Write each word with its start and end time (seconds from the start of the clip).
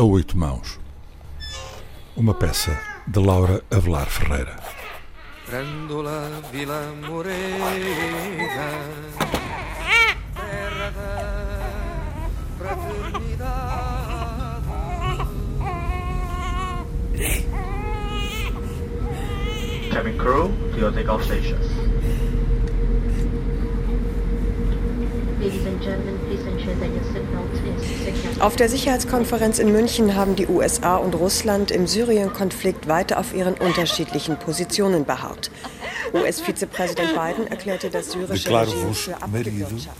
a 0.00 0.02
oito 0.02 0.36
mãos. 0.38 0.80
Uma 2.16 2.32
peça 2.32 2.80
de 3.06 3.18
Laura 3.18 3.62
Avelar 3.70 4.06
Ferreira. 4.06 4.56
Grândola 5.46 6.40
Vila 6.50 6.94
Morena, 7.06 7.66
terra 10.34 10.90
da 10.96 12.30
fraternidade. 12.56 13.50
Cabin 19.92 20.16
crew, 20.16 20.50
clear 20.72 20.92
takeoff 20.94 21.22
stations. 21.26 21.66
Auf 28.40 28.56
der 28.56 28.68
Sicherheitskonferenz 28.68 29.58
in 29.58 29.72
München 29.72 30.14
haben 30.14 30.36
die 30.36 30.46
USA 30.46 30.96
und 30.96 31.14
Russland 31.14 31.70
im 31.70 31.86
Syrien-Konflikt 31.86 32.88
weiter 32.88 33.18
auf 33.18 33.34
ihren 33.34 33.54
unterschiedlichen 33.54 34.38
Positionen 34.38 35.04
beharrt. 35.04 35.50
US-Vizepräsident 36.12 37.10
Biden 37.14 37.46
erklärte 37.46 37.90
das 37.90 38.12
syrische 38.12 38.50
Regime 38.50 38.94
für 38.94 39.22
abgewirtschaftet. 39.22 39.94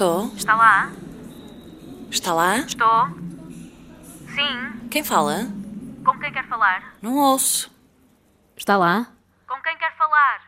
Estou. 0.00 0.32
Está 0.34 0.56
lá? 0.56 0.90
Está 2.10 2.32
lá? 2.32 2.56
Estou. 2.60 3.08
Sim. 4.34 4.88
Quem 4.90 5.04
fala? 5.04 5.46
Com 6.02 6.18
quem 6.18 6.32
quer 6.32 6.48
falar? 6.48 6.94
Não 7.02 7.16
ouço. 7.16 7.70
Está 8.56 8.78
lá? 8.78 9.08
Com 9.46 9.60
quem 9.60 9.76
quer 9.76 9.94
falar? 9.98 10.40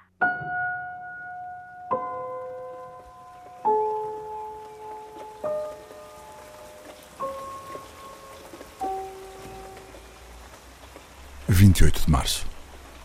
Vinte 11.46 11.80
e 11.80 11.84
oito 11.84 12.00
de 12.00 12.10
março. 12.10 12.46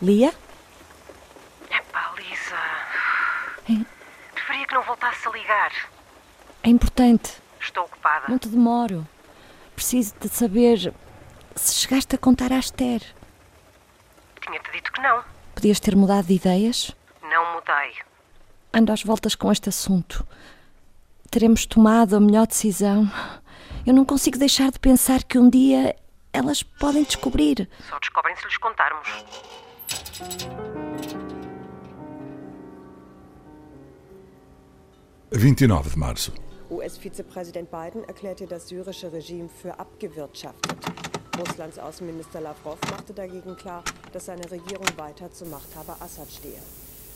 Lia? 0.01 0.33
Epá, 1.69 2.13
Lisa. 2.15 3.85
Preferia 4.33 4.65
que 4.65 4.73
não 4.73 4.83
voltasse 4.83 5.27
a 5.27 5.31
ligar. 5.31 5.73
É 6.67 6.69
importante. 6.69 7.31
Estou 7.61 7.85
ocupada. 7.85 8.25
Não 8.27 8.37
te 8.37 8.49
demoro. 8.49 9.07
Preciso 9.73 10.13
de 10.19 10.27
saber 10.27 10.93
se 11.55 11.75
chegaste 11.75 12.13
a 12.13 12.17
contar 12.17 12.51
à 12.51 12.59
Esther. 12.59 13.01
Tinha-te 14.41 14.69
dito 14.73 14.91
que 14.91 15.01
não. 15.01 15.23
Podias 15.55 15.79
ter 15.79 15.95
mudado 15.95 16.27
de 16.27 16.33
ideias? 16.33 16.93
Não 17.21 17.53
mudei. 17.53 17.93
Ando 18.73 18.91
às 18.91 19.01
voltas 19.01 19.33
com 19.33 19.49
este 19.49 19.69
assunto. 19.69 20.27
Teremos 21.31 21.65
tomado 21.65 22.17
a 22.17 22.19
melhor 22.19 22.45
decisão. 22.45 23.09
Eu 23.85 23.93
não 23.93 24.03
consigo 24.03 24.37
deixar 24.37 24.69
de 24.69 24.77
pensar 24.77 25.23
que 25.23 25.39
um 25.39 25.49
dia 25.49 25.95
elas 26.33 26.63
podem 26.63 27.03
descobrir. 27.03 27.69
Só 27.87 27.97
descobrem 27.97 28.35
se 28.35 28.43
lhes 28.43 28.57
contarmos. 28.57 29.07
Vinte 35.31 35.61
e 35.61 35.67
nove 35.67 35.91
de 35.91 35.97
março. 35.97 36.33
US-Vizepräsident 36.69 37.69
Biden 37.71 38.03
erklärte 38.03 38.45
das 38.45 38.67
syrische 38.67 39.11
Regime 39.11 39.49
für 39.49 39.79
abgewirtschaftet. 39.79 40.77
Russlands 41.37 41.77
Außenminister 41.77 42.41
Lavrov 42.41 42.79
machte 42.91 43.13
dagegen 43.13 43.55
klar, 43.55 43.83
dass 44.11 44.25
seine 44.25 44.49
Regierung 44.49 44.87
weiter 44.97 45.31
zum 45.31 45.49
Machthaber 45.49 45.95
Assad 45.99 46.27
stehe. 46.31 46.59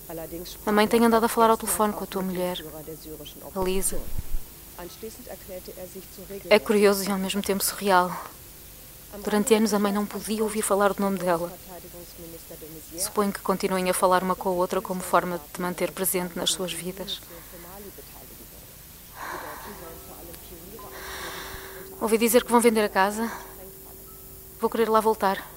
Allerdings 0.08 0.58
A 0.66 0.72
mãe 0.72 0.88
tem 0.88 1.04
andado 1.06 1.26
a 1.26 1.30
falar 1.30 1.50
ao 1.50 1.58
telefone 1.58 1.94
com 1.94 2.04
a 2.04 2.08
tua 2.08 2.22
mulher, 2.22 2.58
Lisa. 3.64 4.00
É 6.50 6.60
curioso 6.60 7.04
e 7.04 7.12
ao 7.12 7.18
mesmo 7.18 7.42
tempo 7.42 7.64
surreal. 7.64 8.12
Durante 9.24 9.54
anos 9.54 9.74
a 9.74 9.80
mãe 9.80 9.92
não 9.92 10.06
podia 10.06 10.44
ouvir 10.44 10.62
falar 10.62 10.94
do 10.94 11.02
nome 11.02 11.18
dela. 11.20 11.52
Suponho 12.98 13.32
que 13.32 13.42
continuem 13.42 13.90
a 13.90 13.94
falar 13.94 14.24
uma 14.24 14.36
com 14.36 14.50
a 14.50 14.54
outra 14.54 14.82
como 14.82 15.02
forma 15.02 15.38
de 15.38 15.44
te 15.54 15.62
manter 15.62 15.92
presente 15.92 16.38
nas 16.38 16.52
suas 16.52 16.72
vidas. 16.72 17.20
Ouvi 22.02 22.18
dizer 22.18 22.44
que 22.44 22.52
vão 22.52 22.60
vender 22.60 22.84
a 22.84 22.90
casa. 22.90 23.32
Vou 24.60 24.72
querer 24.72 24.90
lá 24.90 25.00
voltar. 25.00 25.48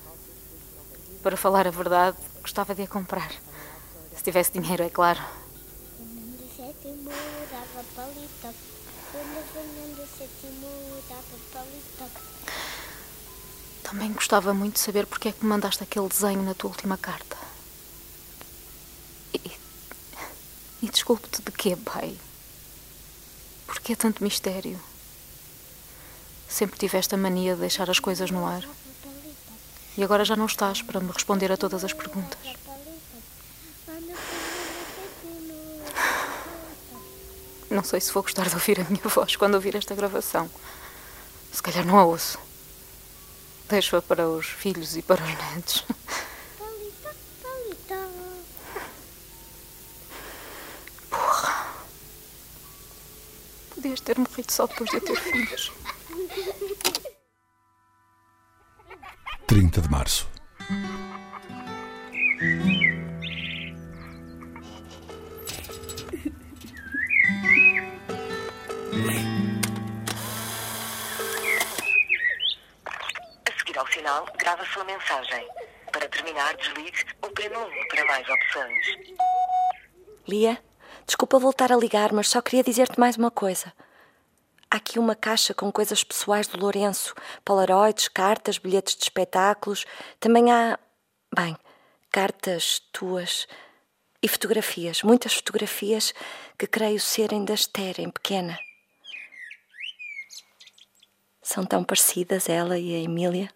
Para 1.23 1.39
falar 1.39 1.67
a 1.67 1.71
verdade, 1.71 2.19
gostava 2.43 2.75
de 2.75 2.83
a 2.83 2.87
comprar. 2.87 3.33
Se 4.15 4.23
tivesse 4.23 4.53
dinheiro, 4.53 4.83
é 4.83 4.91
claro. 4.91 5.21
Também 13.83 14.13
gostava 14.13 14.53
muito 14.53 14.75
de 14.75 14.81
saber 14.81 15.07
porque 15.07 15.29
é 15.29 15.33
que 15.33 15.43
me 15.43 15.49
mandaste 15.49 15.83
aquele 15.83 16.09
desenho 16.09 16.43
na 16.43 16.53
tua 16.53 16.69
última 16.69 16.99
carta. 16.99 17.39
E, 19.33 19.51
e 20.83 20.91
desculpe-te 20.91 21.41
de 21.41 21.53
quê, 21.53 21.75
pai? 21.75 22.19
Porque 23.67 23.95
é 23.95 23.97
tanto 23.97 24.23
mistério? 24.23 24.79
Sempre 26.49 26.79
tiveste 26.79 27.15
a 27.15 27.19
mania 27.19 27.55
de 27.55 27.61
deixar 27.61 27.91
as 27.91 27.99
coisas 27.99 28.31
no 28.31 28.47
ar. 28.47 28.65
E 29.97 30.03
agora 30.03 30.25
já 30.25 30.37
não 30.37 30.47
estás 30.47 30.83
para 30.83 31.01
me 31.01 31.11
responder 31.13 31.53
a 31.53 31.57
todas 31.57 31.85
as 31.85 31.93
perguntas. 31.93 32.39
Não 37.71 37.83
sei 37.83 38.01
se 38.01 38.13
vou 38.13 38.23
gostar 38.23 38.49
de 38.49 38.55
ouvir 38.55 38.81
a 38.81 38.85
minha 38.85 39.03
voz 39.03 39.35
quando 39.37 39.55
ouvir 39.55 39.75
esta 39.75 39.95
gravação. 39.95 40.49
Se 41.53 41.63
calhar 41.63 41.85
não 41.85 41.99
a 41.99 42.05
ouço. 42.05 42.39
Deixo-a 43.69 44.03
para 44.03 44.29
os 44.29 44.47
filhos 44.47 44.97
e 44.97 45.03
para 45.03 45.23
os 45.25 45.31
netos. 45.31 45.85
Porra. 51.11 51.67
Podias 53.75 54.01
ter 54.01 54.19
morrido 54.19 54.53
só 54.53 54.67
depois 54.67 54.91
de 54.91 55.01
ter 55.01 55.17
filhos. 55.17 55.73
30 59.55 59.83
de 59.83 59.89
março. 59.89 60.29
A 73.45 73.59
seguir 73.59 73.79
ao 73.79 73.87
final, 73.87 74.27
grava-se 74.37 74.75
uma 74.75 74.87
mensagem. 74.87 75.47
Para 75.93 76.09
terminar, 76.09 76.57
desligue 76.57 77.05
ou 77.23 77.31
prema 77.31 77.61
1 77.61 77.89
para 77.91 78.05
mais 78.07 78.29
opções. 78.29 78.87
Lia, 80.27 80.61
desculpa 81.07 81.39
voltar 81.39 81.71
a 81.71 81.77
ligar, 81.77 82.13
mas 82.13 82.29
só 82.29 82.43
queria 82.43 82.65
dizer-te 82.65 82.99
mais 82.99 83.17
uma 83.17 83.31
coisa. 83.31 83.73
Há 84.75 84.79
aqui 84.79 84.99
uma 84.99 85.15
caixa 85.15 85.55
com 85.55 85.71
coisas 85.71 86.03
pessoais 86.03 86.49
do 86.49 86.59
Lourenço: 86.59 87.15
polaroids, 87.45 88.09
cartas, 88.09 88.59
bilhetes 88.59 88.97
de 88.97 89.05
espetáculos. 89.05 89.85
Também 90.19 90.51
há. 90.51 90.77
Bem, 91.33 91.57
cartas 92.11 92.83
tuas 92.93 93.47
e 94.21 94.27
fotografias, 94.27 95.05
muitas 95.05 95.33
fotografias 95.33 96.13
que 96.59 96.67
creio 96.67 96.99
serem 96.99 97.45
da 97.45 97.55
Esther 97.55 98.01
em 98.01 98.11
pequena. 98.11 98.59
São 101.41 101.65
tão 101.65 101.85
parecidas 101.85 102.49
ela 102.49 102.77
e 102.77 102.97
a 102.97 102.99
Emília. 102.99 103.49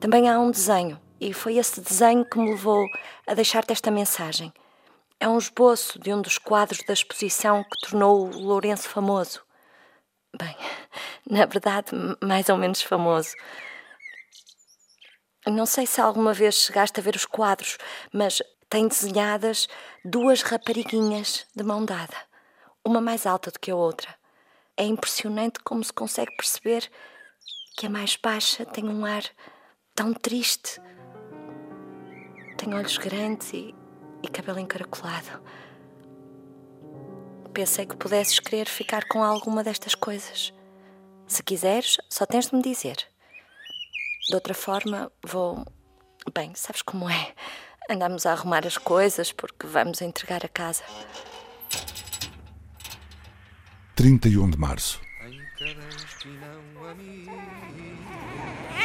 Também 0.00 0.28
há 0.28 0.40
um 0.40 0.50
desenho, 0.50 1.00
e 1.20 1.32
foi 1.32 1.58
esse 1.58 1.80
desenho 1.80 2.28
que 2.28 2.40
me 2.40 2.50
levou 2.50 2.84
a 3.24 3.34
deixar-te 3.34 3.70
esta 3.70 3.92
mensagem. 3.92 4.52
É 5.24 5.28
um 5.28 5.38
esboço 5.38 5.98
de 5.98 6.12
um 6.12 6.20
dos 6.20 6.36
quadros 6.36 6.84
da 6.86 6.92
exposição 6.92 7.64
que 7.64 7.88
tornou 7.88 8.26
o 8.26 8.38
Lourenço 8.38 8.86
famoso. 8.90 9.40
Bem, 10.38 10.54
na 11.24 11.46
verdade, 11.46 11.92
mais 12.22 12.50
ou 12.50 12.58
menos 12.58 12.82
famoso. 12.82 13.30
Não 15.46 15.64
sei 15.64 15.86
se 15.86 15.98
alguma 15.98 16.34
vez 16.34 16.56
chegaste 16.56 17.00
a 17.00 17.02
ver 17.02 17.16
os 17.16 17.24
quadros, 17.24 17.78
mas 18.12 18.42
tem 18.68 18.86
desenhadas 18.86 19.66
duas 20.04 20.42
rapariguinhas 20.42 21.46
de 21.56 21.64
mão 21.64 21.86
dada, 21.86 22.16
uma 22.84 23.00
mais 23.00 23.24
alta 23.24 23.50
do 23.50 23.58
que 23.58 23.70
a 23.70 23.76
outra. 23.76 24.14
É 24.76 24.84
impressionante 24.84 25.58
como 25.60 25.82
se 25.82 25.92
consegue 25.94 26.36
perceber 26.36 26.90
que 27.78 27.86
a 27.86 27.90
mais 27.90 28.14
baixa 28.14 28.66
tem 28.66 28.84
um 28.84 29.06
ar 29.06 29.24
tão 29.94 30.12
triste. 30.12 30.82
Tem 32.58 32.74
olhos 32.74 32.98
grandes 32.98 33.54
e, 33.54 33.74
e 34.24 34.28
cabelo 34.28 34.58
encaracolado. 34.58 35.42
Pensei 37.52 37.86
que 37.86 37.96
pudesses 37.96 38.40
querer 38.40 38.66
ficar 38.66 39.06
com 39.06 39.22
alguma 39.22 39.62
destas 39.62 39.94
coisas. 39.94 40.52
Se 41.26 41.42
quiseres, 41.42 41.98
só 42.08 42.26
tens 42.26 42.48
de 42.48 42.56
me 42.56 42.62
dizer. 42.62 42.96
De 44.28 44.34
outra 44.34 44.54
forma, 44.54 45.12
vou. 45.24 45.64
Bem, 46.34 46.52
sabes 46.54 46.82
como 46.82 47.08
é? 47.08 47.34
Andamos 47.88 48.24
a 48.24 48.32
arrumar 48.32 48.66
as 48.66 48.78
coisas 48.78 49.30
porque 49.30 49.66
vamos 49.66 50.00
entregar 50.00 50.44
a 50.44 50.48
casa. 50.48 50.82
31 53.94 54.50
de 54.50 54.58
março. 54.58 55.00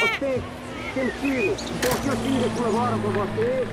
Vocês 0.00 0.42
temos 0.94 1.14
que 1.14 1.26
ir, 1.26 1.52
então 1.52 1.92
os 1.92 2.04
seus 2.04 2.18
filhos 2.20 2.52
colaboram 2.56 3.00
com 3.00 3.10
vocês, 3.10 3.68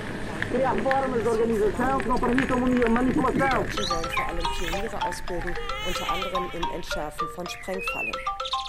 criar 0.50 0.76
formas 0.82 1.22
de 1.22 1.28
organização 1.28 2.00
que 2.00 2.08
não 2.08 2.16
permitam 2.16 2.60
manipulação. 2.60 3.66
sollen 3.88 4.12
vor 4.12 4.26
allem 4.26 4.44
Pioniere 4.60 4.98
ausbilden, 5.06 5.54
unter 5.88 6.12
anderem 6.12 6.50
im 6.54 6.64
Entschärfen 6.76 7.28
von 7.36 7.46
Sprengfallen. 7.48 8.14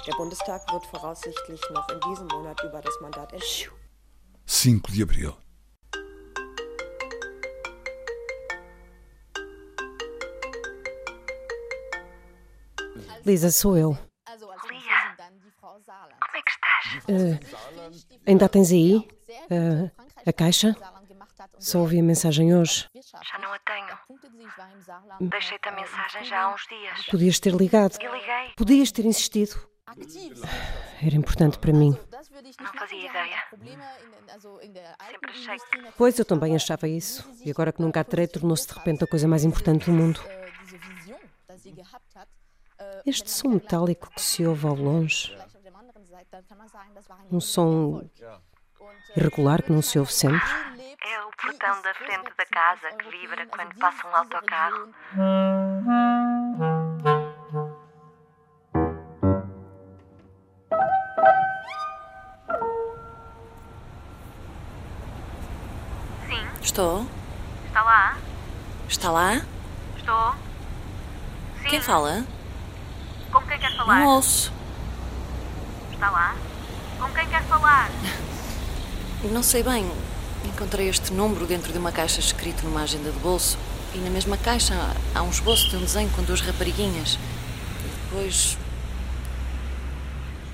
Der 0.06 0.14
Bundestag 0.16 0.60
wird 0.72 0.84
voraussichtlich 0.86 1.60
noch 1.70 1.88
in 1.90 2.00
diesem 2.00 2.26
Monat 2.28 2.62
über 2.64 2.80
das 2.80 3.00
Mandat 3.00 3.32
entschieden. 3.32 3.76
5 4.46 4.82
de 4.92 5.02
abril. 5.02 5.34
Lisa, 13.24 13.50
sou 13.50 13.76
eu. 13.76 13.96
Lia, 14.70 15.16
como 15.58 16.36
é 16.36 16.42
que 16.42 16.50
estás? 16.50 16.78
Eh, 17.08 17.38
ainda 18.26 18.48
tens 18.48 18.70
aí? 18.72 19.06
Eh, 19.50 19.90
a 20.26 20.32
caixa? 20.32 20.74
Só 21.58 21.80
ouvi 21.80 22.00
a 22.00 22.02
mensagem 22.02 22.54
hoje. 22.54 22.88
Já 22.94 23.38
não 23.38 23.52
a 23.52 23.58
tenho. 23.58 25.28
Deixei-te 25.28 25.68
a 25.68 25.72
mensagem 25.72 26.24
já 26.24 26.42
há 26.42 26.54
uns 26.54 26.66
dias. 26.68 27.06
Podias 27.06 27.40
ter 27.40 27.54
ligado. 27.54 27.96
E 28.00 28.06
liguei. 28.06 28.54
Podias 28.56 28.90
ter 28.90 29.04
insistido. 29.04 29.68
Era 31.02 31.16
importante 31.16 31.58
para 31.58 31.72
mim. 31.72 31.96
Não 32.60 32.72
fazia 32.74 33.08
ideia. 33.08 33.42
Sempre 35.10 35.30
achei 35.30 35.56
que 35.56 35.92
Pois 35.96 36.18
eu 36.18 36.24
também 36.24 36.54
achava 36.54 36.86
isso. 36.86 37.28
E 37.44 37.50
agora 37.50 37.72
que 37.72 37.80
nunca 37.80 38.00
a 38.00 38.04
terei, 38.04 38.26
tornou-se 38.26 38.66
de 38.66 38.74
repente 38.74 39.04
a 39.04 39.06
coisa 39.06 39.26
mais 39.26 39.44
importante 39.44 39.86
do 39.86 39.92
mundo. 39.92 40.20
Este 43.06 43.30
som 43.30 43.48
metálico 43.48 44.10
que 44.10 44.20
se 44.20 44.44
ouve 44.44 44.66
ao 44.66 44.74
longe. 44.74 45.36
Um 47.30 47.40
som 47.40 48.02
irregular 49.16 49.62
que 49.62 49.72
não 49.72 49.82
se 49.82 49.98
ouve 49.98 50.12
sempre. 50.12 50.40
é 50.40 51.20
o 51.24 51.30
portão 51.40 51.82
da 51.82 51.94
frente 51.94 52.32
da 52.36 52.46
casa 52.46 52.88
que 52.96 53.10
vibra 53.10 53.46
quando 53.46 53.74
passa 53.78 54.06
um 54.06 54.14
autocarro. 54.16 54.88
Sim, 66.26 66.46
Estou? 66.62 67.06
está 67.66 67.82
lá? 67.82 68.16
Está 68.88 69.10
lá? 69.10 69.42
Estou? 69.96 70.34
Sim. 71.62 71.68
Quem 71.68 71.80
fala? 71.80 72.24
Com 73.32 73.40
quem 73.46 73.58
quer 73.58 73.76
falar? 73.76 74.00
Não 74.00 74.06
ouço. 74.06 74.52
Está 75.92 76.10
lá? 76.10 76.34
Com 76.98 77.12
quem 77.12 77.28
quer 77.28 77.42
falar? 77.44 77.88
Não 79.24 79.42
sei 79.42 79.64
bem. 79.64 79.84
Encontrei 80.44 80.88
este 80.88 81.12
número 81.12 81.44
dentro 81.44 81.72
de 81.72 81.78
uma 81.78 81.90
caixa 81.90 82.20
escrito 82.20 82.64
numa 82.64 82.82
agenda 82.82 83.10
de 83.10 83.18
bolso. 83.18 83.58
E 83.92 83.98
na 83.98 84.10
mesma 84.10 84.36
caixa 84.36 84.74
há 85.12 85.22
um 85.22 85.30
esboço 85.30 85.68
de 85.70 85.76
um 85.76 85.80
desenho 85.80 86.08
com 86.10 86.22
duas 86.22 86.40
rapariguinhas. 86.40 87.18
E 87.84 88.04
depois. 88.04 88.56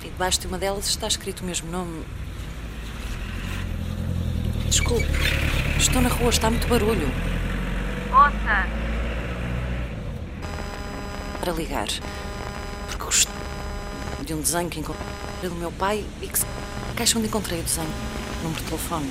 E 0.01 0.05
debaixo 0.05 0.39
de 0.39 0.47
uma 0.47 0.57
delas 0.57 0.87
está 0.87 1.07
escrito 1.07 1.41
o 1.41 1.45
mesmo 1.45 1.69
nome. 1.69 2.03
Desculpe. 4.67 5.05
Estou 5.77 6.01
na 6.01 6.09
rua, 6.09 6.29
está 6.29 6.49
muito 6.49 6.67
barulho. 6.67 7.07
Ouça, 8.11 8.67
Para 11.39 11.51
ligar. 11.53 11.87
Porque 12.87 13.03
gosto 13.03 13.31
de 14.25 14.33
um 14.33 14.41
desenho 14.41 14.69
que 14.69 14.79
encontrei 14.79 15.05
do 15.43 15.55
meu 15.55 15.71
pai 15.71 16.03
e 16.19 16.27
que 16.27 16.39
se... 16.39 16.45
a 16.91 16.95
caixa 16.95 17.19
onde 17.19 17.27
encontrei 17.27 17.59
o 17.59 17.63
desenho. 17.63 18.14
Número 18.45 18.61
de 18.61 18.67
telefone. 18.67 19.09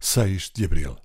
Seis 0.00 0.50
de 0.52 0.64
abril. 0.64 0.96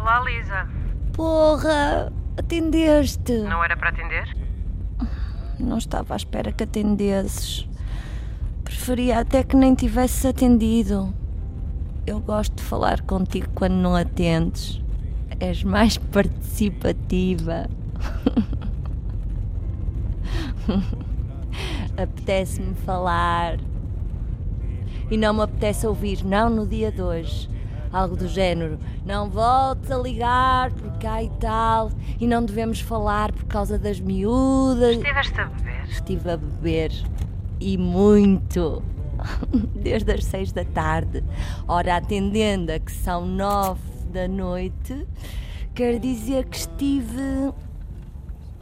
olá 0.00 0.20
Lisa. 0.24 0.66
Porra! 1.12 2.10
Atendeste! 2.38 3.32
Não 3.32 3.62
era 3.62 3.76
para 3.76 3.90
atender? 3.90 4.34
Não 5.58 5.76
estava 5.76 6.14
à 6.14 6.16
espera 6.16 6.52
que 6.52 6.64
atendesses. 6.64 7.68
Preferia 8.64 9.18
até 9.18 9.42
que 9.42 9.54
nem 9.54 9.74
tivesses 9.74 10.24
atendido. 10.24 11.20
Eu 12.10 12.18
gosto 12.18 12.56
de 12.56 12.64
falar 12.64 13.02
contigo 13.02 13.46
quando 13.54 13.74
não 13.74 13.94
atendes. 13.94 14.82
És 15.38 15.62
mais 15.62 15.96
participativa. 15.96 17.70
Apetece-me 21.96 22.74
falar. 22.74 23.60
E 25.08 25.16
não 25.16 25.34
me 25.34 25.42
apetece 25.42 25.86
ouvir, 25.86 26.24
não 26.24 26.50
no 26.50 26.66
dia 26.66 26.90
de 26.90 27.00
hoje. 27.00 27.48
Algo 27.92 28.16
do 28.16 28.26
género, 28.26 28.80
não 29.06 29.30
voltes 29.30 29.88
a 29.92 29.96
ligar 29.96 30.72
porque 30.72 31.06
há 31.06 31.22
e 31.22 31.30
tal, 31.38 31.92
e 32.18 32.26
não 32.26 32.44
devemos 32.44 32.80
falar 32.80 33.30
por 33.30 33.44
causa 33.44 33.78
das 33.78 34.00
miúdas. 34.00 34.96
Estiveste 34.96 35.40
a 35.40 35.44
beber? 35.44 35.84
Estive 35.88 36.30
a 36.32 36.36
beber 36.36 36.92
e 37.60 37.78
muito. 37.78 38.82
Desde 39.74 40.12
as 40.12 40.24
seis 40.24 40.52
da 40.52 40.64
tarde. 40.64 41.22
Ora, 41.66 41.96
atendendo 41.96 42.72
a 42.72 42.78
que 42.78 42.92
são 42.92 43.26
nove 43.26 43.80
da 44.12 44.26
noite, 44.26 45.06
quer 45.74 45.98
dizer 45.98 46.46
que 46.46 46.56
estive 46.56 47.52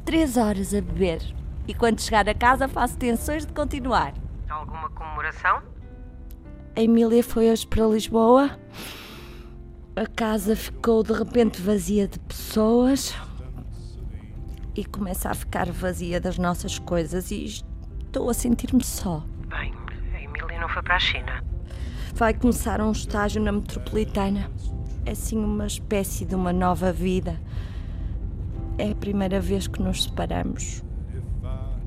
três 0.04 0.36
horas 0.36 0.74
a 0.74 0.80
beber. 0.80 1.22
E 1.66 1.74
quando 1.74 2.00
chegar 2.00 2.28
a 2.28 2.34
casa 2.34 2.66
faço 2.66 2.96
tensões 2.96 3.44
de 3.44 3.52
continuar. 3.52 4.14
Alguma 4.48 4.88
comemoração? 4.90 5.62
A 6.74 6.80
Emília 6.80 7.22
foi 7.22 7.50
hoje 7.50 7.66
para 7.66 7.86
Lisboa. 7.86 8.58
A 9.94 10.06
casa 10.06 10.54
ficou 10.54 11.02
de 11.02 11.12
repente 11.12 11.60
vazia 11.60 12.06
de 12.06 12.18
pessoas 12.20 13.14
e 14.74 14.84
começa 14.84 15.28
a 15.28 15.34
ficar 15.34 15.70
vazia 15.72 16.20
das 16.20 16.38
nossas 16.38 16.78
coisas 16.78 17.32
e 17.32 17.44
estou 17.44 18.30
a 18.30 18.34
sentir-me 18.34 18.84
só. 18.84 19.24
Foi 20.78 20.82
para 20.82 20.96
a 20.96 20.98
China. 20.98 21.44
Vai 22.14 22.34
começar 22.34 22.80
um 22.80 22.92
estágio 22.92 23.42
na 23.42 23.50
metropolitana. 23.52 24.50
É 25.04 25.10
assim 25.10 25.36
uma 25.36 25.66
espécie 25.66 26.24
de 26.24 26.34
uma 26.34 26.52
nova 26.52 26.92
vida. 26.92 27.40
É 28.76 28.90
a 28.90 28.94
primeira 28.94 29.40
vez 29.40 29.66
que 29.66 29.82
nos 29.82 30.04
separamos. 30.04 30.84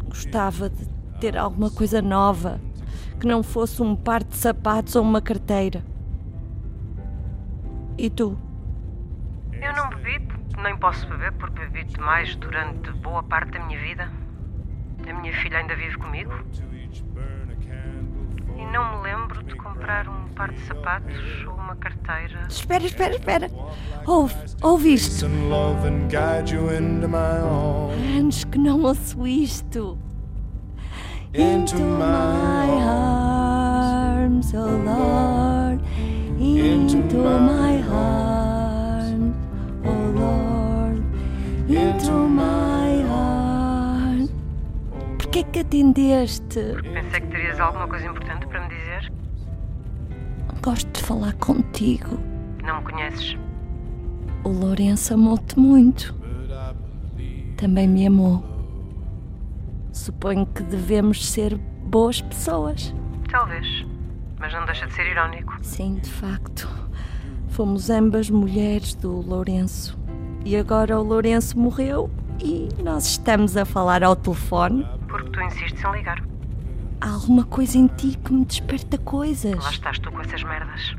Gostava 0.07 0.69
de 0.69 0.87
ter 1.19 1.37
alguma 1.37 1.69
coisa 1.71 2.01
nova, 2.01 2.59
que 3.19 3.25
não 3.25 3.43
fosse 3.43 3.81
um 3.81 3.95
par 3.95 4.23
de 4.23 4.35
sapatos 4.35 4.95
ou 4.95 5.03
uma 5.03 5.21
carteira. 5.21 5.83
E 7.97 8.09
tu? 8.09 8.37
Eu 9.53 9.73
não 9.73 9.89
bebi, 9.89 10.27
nem 10.61 10.75
posso 10.77 11.07
beber 11.07 11.31
porque 11.33 11.61
bebi 11.61 11.85
demais 11.85 12.35
durante 12.35 12.91
boa 12.93 13.23
parte 13.23 13.51
da 13.51 13.65
minha 13.65 13.79
vida. 13.79 14.11
A 15.07 15.13
minha 15.13 15.33
filha 15.33 15.59
ainda 15.59 15.75
vive 15.75 15.97
comigo. 15.97 16.33
Não 18.71 18.97
me 18.97 19.03
lembro 19.03 19.43
de 19.43 19.55
comprar 19.55 20.07
um 20.07 20.27
par 20.29 20.51
de 20.51 20.59
sapatos 20.61 21.45
ou 21.45 21.53
uma 21.55 21.75
carteira. 21.75 22.47
Espera, 22.49 22.85
espera, 22.85 23.15
espera. 23.15 23.51
Ouve, 24.05 24.35
ouve 24.61 24.93
isto. 24.93 25.25
Anos 28.17 28.43
que 28.45 28.57
não 28.57 28.81
ouço 28.83 29.27
isto. 29.27 29.97
Into 31.33 31.77
my 31.77 32.81
arms, 32.83 34.53
oh 34.53 34.67
Lord, 34.85 35.81
into 36.39 36.97
my 36.97 37.81
arms. 37.89 38.21
into 41.73 42.11
my 42.11 42.49
heart. 42.67 42.80
Porquê 45.31 45.45
que 45.45 45.59
atendeste? 45.59 46.59
Pensei 46.93 47.21
que 47.21 47.27
terias 47.27 47.57
alguma 47.57 47.87
coisa 47.87 48.05
importante 48.05 48.45
para 48.47 48.67
me 48.67 48.67
dizer. 48.67 49.13
Gosto 50.61 50.91
de 50.91 51.01
falar 51.05 51.33
contigo. 51.35 52.19
Não 52.61 52.81
me 52.81 52.83
conheces. 52.83 53.37
O 54.43 54.49
Lourenço 54.49 55.13
amou-te 55.13 55.57
muito. 55.57 56.13
Também 57.55 57.87
me 57.87 58.07
amou. 58.07 58.43
Suponho 59.93 60.45
que 60.47 60.63
devemos 60.63 61.25
ser 61.25 61.55
boas 61.57 62.19
pessoas. 62.19 62.93
Talvez. 63.31 63.85
Mas 64.37 64.51
não 64.51 64.65
deixa 64.65 64.85
de 64.85 64.93
ser 64.93 65.09
irónico. 65.09 65.57
Sim, 65.61 65.95
de 65.95 66.09
facto. 66.09 66.67
Fomos 67.47 67.89
ambas 67.89 68.29
mulheres 68.29 68.95
do 68.95 69.21
Lourenço. 69.21 69.97
E 70.43 70.57
agora 70.57 70.99
o 70.99 71.03
Lourenço 71.03 71.57
morreu 71.57 72.11
e 72.43 72.67
nós 72.83 73.05
estamos 73.05 73.55
a 73.55 73.63
falar 73.63 74.03
ao 74.03 74.13
telefone. 74.13 74.85
Tu 75.31 75.41
insistes 75.41 75.83
em 75.83 75.91
ligar. 75.91 76.23
Há 76.99 77.09
alguma 77.09 77.43
coisa 77.45 77.77
em 77.77 77.87
ti 77.87 78.17
que 78.23 78.31
me 78.31 78.45
desperta 78.45 78.97
coisas. 78.97 79.55
Lá 79.55 79.69
estás 79.71 79.99
tu 79.99 80.11
com 80.11 80.21
essas 80.21 80.43
merdas. 80.43 80.95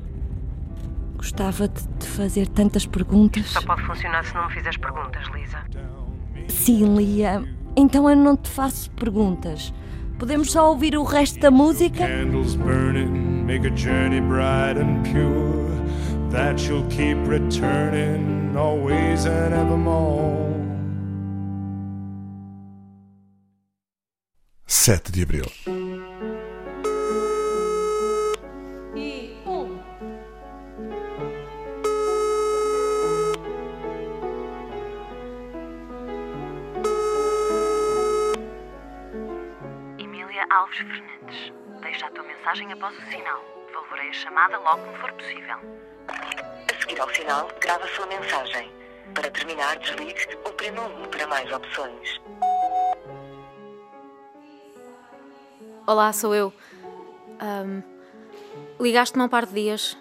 Gostava 1.16 1.68
de 1.68 1.86
te 1.98 2.06
fazer 2.06 2.48
tantas 2.48 2.84
perguntas. 2.84 3.46
Só 3.46 3.62
pode 3.62 3.82
funcionar 3.82 4.24
se 4.24 4.34
não 4.34 4.48
me 4.48 4.54
fizeres 4.54 4.76
perguntas, 4.76 5.24
Lisa. 5.32 5.58
Sim, 6.48 6.96
Lia. 6.96 7.44
Então 7.76 8.10
eu 8.10 8.16
não 8.16 8.36
te 8.36 8.50
faço 8.50 8.90
perguntas. 8.92 9.72
Podemos 10.18 10.50
só 10.50 10.70
ouvir 10.70 10.96
o 10.96 11.04
resto 11.04 11.38
da 11.40 11.50
música? 11.50 12.06
Candles 12.06 12.54
burning, 12.56 13.44
make 13.44 13.66
a 13.66 13.74
journey 13.74 14.20
bright 14.20 14.78
and 14.78 15.02
pure. 15.04 15.72
That 16.30 16.66
you'll 16.66 16.86
keep 16.88 17.18
returning 17.28 18.56
always 18.56 19.26
and 19.26 19.52
evermore. 19.52 20.51
7 24.72 25.12
de 25.12 25.22
abril. 25.22 25.44
E 28.96 29.36
um. 29.46 29.78
Emília 39.98 40.46
Alves 40.48 40.78
Fernandes. 40.78 41.52
Deixa 41.82 42.06
a 42.06 42.10
tua 42.10 42.24
mensagem 42.24 42.72
após 42.72 42.96
o 42.96 43.10
sinal. 43.10 43.44
Devolverei 43.66 44.08
a 44.08 44.12
chamada 44.14 44.58
logo 44.58 44.90
que 44.90 44.98
for 45.00 45.12
possível. 45.12 45.58
A 46.08 46.80
seguir 46.80 46.98
ao 46.98 47.10
sinal, 47.10 47.50
grava 47.60 47.86
sua 47.88 48.06
mensagem. 48.06 48.72
Para 49.14 49.30
terminar, 49.30 49.76
desligue 49.80 50.26
ou 50.46 50.52
prema 50.54 50.80
1 50.80 51.04
para 51.10 51.26
mais 51.26 51.52
opções. 51.52 52.22
Olá, 55.86 56.12
sou 56.12 56.34
eu. 56.34 56.52
Ahm, 57.40 57.82
Ligaste-me 58.80 59.22
há 59.22 59.26
um 59.26 59.28
par 59.28 59.46
de 59.46 59.54
dias. 59.54 59.96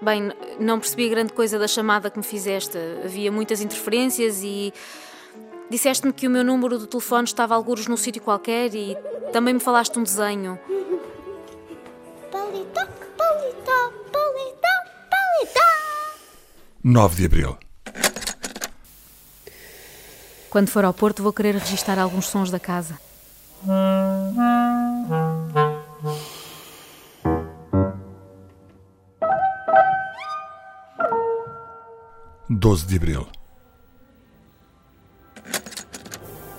Bem, 0.00 0.32
não 0.58 0.78
percebi 0.78 1.08
grande 1.08 1.32
coisa 1.32 1.58
da 1.58 1.68
chamada 1.68 2.10
que 2.10 2.18
me 2.18 2.24
fizeste. 2.24 2.76
Havia 3.04 3.30
muitas 3.30 3.60
interferências 3.60 4.42
e. 4.42 4.72
Disseste-me 5.70 6.12
que 6.12 6.26
o 6.26 6.30
meu 6.30 6.44
número 6.44 6.78
do 6.78 6.86
telefone 6.86 7.24
estava 7.24 7.54
algures 7.54 7.86
num 7.86 7.96
sítio 7.96 8.20
qualquer 8.20 8.74
e 8.74 8.96
também 9.32 9.54
me 9.54 9.60
falaste 9.60 9.94
de 9.94 10.00
um 10.00 10.02
desenho. 10.02 10.58
Palito, 12.30 12.74
palito, 13.16 13.92
palito, 14.12 14.68
palito. 15.10 15.60
9 16.84 17.16
de 17.16 17.26
abril. 17.26 17.58
Quando 20.50 20.68
for 20.68 20.84
ao 20.84 20.92
Porto, 20.92 21.22
vou 21.22 21.32
querer 21.32 21.54
registar 21.54 21.98
alguns 21.98 22.26
sons 22.26 22.50
da 22.50 22.60
casa. 22.60 22.98
Doze 32.62 32.86
de 32.86 32.94
abril. 32.94 33.26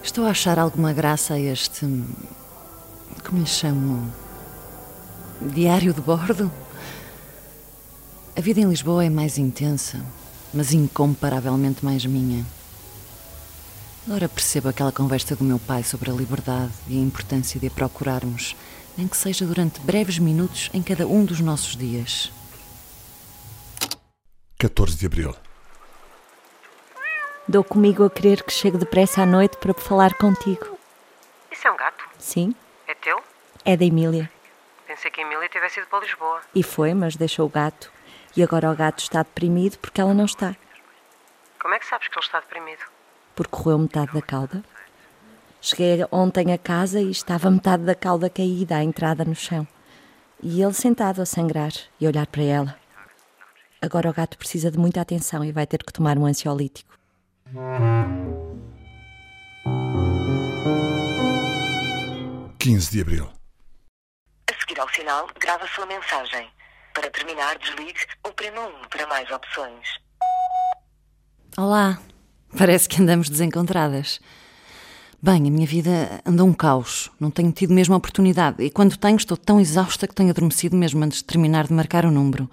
Estou 0.03 0.25
a 0.25 0.31
achar 0.31 0.59
alguma 0.59 0.91
graça 0.91 1.35
a 1.35 1.39
este. 1.39 1.85
Como 3.25 3.39
lhe 3.39 3.45
chamo? 3.45 4.13
Diário 5.39 5.93
de 5.93 6.01
bordo? 6.01 6.51
A 8.35 8.41
vida 8.41 8.59
em 8.59 8.67
Lisboa 8.67 9.05
é 9.05 9.09
mais 9.09 9.37
intensa, 9.37 10.05
mas 10.53 10.73
incomparavelmente 10.73 11.85
mais 11.85 12.05
minha. 12.05 12.45
Agora 14.05 14.27
percebo 14.27 14.67
aquela 14.67 14.91
conversa 14.91 15.37
do 15.37 15.45
meu 15.45 15.57
pai 15.57 15.83
sobre 15.83 16.11
a 16.11 16.13
liberdade 16.13 16.73
e 16.89 16.97
a 16.97 17.01
importância 17.01 17.57
de 17.57 17.67
a 17.67 17.71
procurarmos, 17.71 18.57
nem 18.97 19.07
que 19.07 19.15
seja 19.15 19.45
durante 19.45 19.79
breves 19.79 20.19
minutos 20.19 20.69
em 20.73 20.81
cada 20.81 21.07
um 21.07 21.23
dos 21.23 21.39
nossos 21.39 21.77
dias. 21.77 22.29
14 24.59 24.97
de 24.97 25.05
abril. 25.05 25.33
Dou 27.53 27.63
comigo 27.63 28.03
a 28.03 28.09
querer 28.09 28.41
que 28.41 28.51
chegue 28.51 28.79
depressa 28.79 29.21
à 29.21 29.27
noite 29.27 29.57
para 29.57 29.75
falar 29.75 30.15
contigo. 30.15 30.75
Isso 31.51 31.67
é 31.67 31.71
um 31.71 31.77
gato? 31.77 32.03
Sim, 32.17 32.55
É 32.87 32.95
teu? 32.95 33.21
é 33.63 33.77
da 33.77 33.85
Emília. 33.85 34.27
Pensei 34.87 35.11
que 35.11 35.21
a 35.21 35.23
Emília 35.23 35.47
tivesse 35.47 35.79
ido 35.79 35.87
para 35.87 35.99
Lisboa. 36.03 36.41
E 36.55 36.63
foi, 36.63 36.95
mas 36.95 37.15
deixou 37.15 37.45
o 37.45 37.49
gato. 37.49 37.91
E 38.35 38.41
agora 38.41 38.71
o 38.71 38.75
gato 38.75 39.03
está 39.03 39.21
deprimido 39.21 39.77
porque 39.77 40.01
ela 40.01 40.15
não 40.15 40.25
está. 40.25 40.55
Como 41.61 41.75
é 41.75 41.77
que 41.77 41.85
sabes 41.85 42.07
que 42.07 42.17
ele 42.17 42.25
está 42.25 42.39
deprimido? 42.39 42.81
Porque 43.35 43.51
correu 43.51 43.77
metade 43.77 44.11
da 44.13 44.21
cauda. 44.23 44.63
Cheguei 45.61 46.03
ontem 46.11 46.51
a 46.53 46.57
casa 46.57 46.99
e 47.01 47.11
estava 47.11 47.51
metade 47.51 47.83
da 47.83 47.93
cauda 47.93 48.31
caída 48.31 48.77
à 48.77 48.83
entrada 48.83 49.23
no 49.23 49.35
chão. 49.35 49.67
E 50.41 50.59
ele 50.59 50.73
sentado 50.73 51.21
a 51.21 51.25
sangrar 51.27 51.73
e 52.01 52.07
olhar 52.07 52.25
para 52.25 52.41
ela. 52.41 52.79
Agora 53.79 54.09
o 54.09 54.13
gato 54.13 54.39
precisa 54.39 54.71
de 54.71 54.79
muita 54.79 55.01
atenção 55.01 55.45
e 55.45 55.51
vai 55.51 55.67
ter 55.67 55.83
que 55.83 55.93
tomar 55.93 56.17
um 56.17 56.25
ansiolítico. 56.25 57.02
15 62.59 62.91
de 62.91 63.01
abril. 63.01 63.29
A 64.49 64.59
seguir 64.59 64.79
ao 64.79 64.89
sinal, 64.89 65.27
grava 65.39 65.67
sua 65.67 65.85
mensagem. 65.85 66.49
Para 66.93 67.09
terminar, 67.11 67.59
desligue 67.59 67.99
ou 68.23 68.31
prema 68.33 68.61
1 68.61 68.87
para 68.89 69.05
mais 69.07 69.29
opções. 69.29 69.87
Olá, 71.57 71.99
parece 72.57 72.87
que 72.89 73.01
andamos 73.01 73.29
desencontradas. 73.29 74.19
Bem, 75.21 75.47
a 75.47 75.51
minha 75.51 75.67
vida 75.67 76.21
anda 76.25 76.43
um 76.43 76.53
caos. 76.53 77.11
Não 77.19 77.29
tenho 77.29 77.51
tido 77.51 77.73
mesmo 77.73 77.93
a 77.93 77.97
oportunidade. 77.97 78.63
E 78.63 78.71
quando 78.71 78.97
tenho, 78.97 79.17
estou 79.17 79.37
tão 79.37 79.59
exausta 79.59 80.07
que 80.07 80.15
tenho 80.15 80.31
adormecido 80.31 80.75
mesmo 80.75 81.03
antes 81.03 81.19
de 81.19 81.25
terminar 81.25 81.67
de 81.67 81.73
marcar 81.73 82.05
o 82.05 82.11
número. 82.11 82.49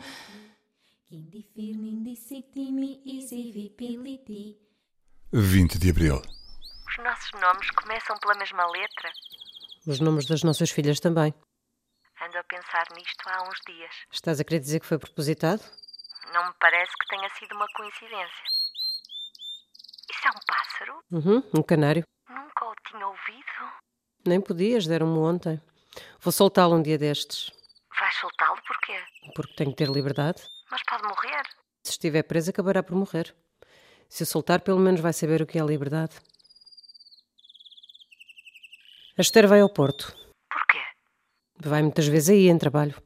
20 5.33 5.79
de 5.79 5.91
abril. 5.91 6.17
Os 6.17 7.05
nossos 7.05 7.31
nomes 7.41 7.71
começam 7.71 8.17
pela 8.19 8.35
mesma 8.35 8.67
letra. 8.67 9.13
Os 9.87 10.01
nomes 10.01 10.27
das 10.27 10.43
nossas 10.43 10.71
filhas 10.71 10.99
também. 10.99 11.33
Ando 12.21 12.37
a 12.37 12.43
pensar 12.43 12.85
nisto 12.97 13.29
há 13.29 13.49
uns 13.49 13.59
dias. 13.65 13.93
Estás 14.13 14.41
a 14.41 14.45
querer 14.45 14.59
dizer 14.59 14.81
que 14.81 14.87
foi 14.87 14.99
propositado? 14.99 15.63
Não 16.35 16.49
me 16.49 16.55
parece 16.59 16.91
que 17.01 17.07
tenha 17.09 17.29
sido 17.39 17.55
uma 17.55 17.67
coincidência. 17.77 18.45
Isso 20.11 20.27
é 20.27 20.31
um 20.31 20.45
pássaro? 20.49 21.01
Uhum, 21.13 21.51
um 21.61 21.63
canário. 21.63 22.03
Nunca 22.29 22.65
o 22.67 22.75
tinha 22.91 23.07
ouvido. 23.07 23.73
Nem 24.27 24.41
podias, 24.41 24.89
deram-me 24.89 25.19
ontem. 25.19 25.63
Vou 26.19 26.33
soltá-lo 26.33 26.75
um 26.75 26.83
dia 26.83 26.99
destes. 26.99 27.53
Vais 28.01 28.15
soltá-lo 28.17 28.61
porquê? 28.67 29.01
Porque 29.37 29.55
tenho 29.55 29.71
que 29.71 29.77
ter 29.77 29.89
liberdade. 29.89 30.43
Mas 30.73 30.83
pode 30.83 31.05
morrer. 31.05 31.43
Se 31.87 31.93
estiver 31.93 32.25
preso, 32.25 32.51
acabará 32.51 32.83
por 32.83 32.97
morrer. 32.97 33.33
Se 34.11 34.26
soltar, 34.26 34.61
pelo 34.61 34.81
menos 34.81 35.00
vai 35.00 35.12
saber 35.12 35.40
o 35.40 35.47
que 35.47 35.57
é 35.57 35.62
liberdade. 35.62 36.17
A 39.17 39.21
Esther 39.21 39.47
vai 39.47 39.61
ao 39.61 39.69
Porto. 39.69 40.12
Porquê? 40.50 40.83
Vai 41.57 41.81
muitas 41.81 42.09
vezes 42.09 42.31
aí 42.31 42.49
em 42.49 42.59
trabalho. 42.59 43.00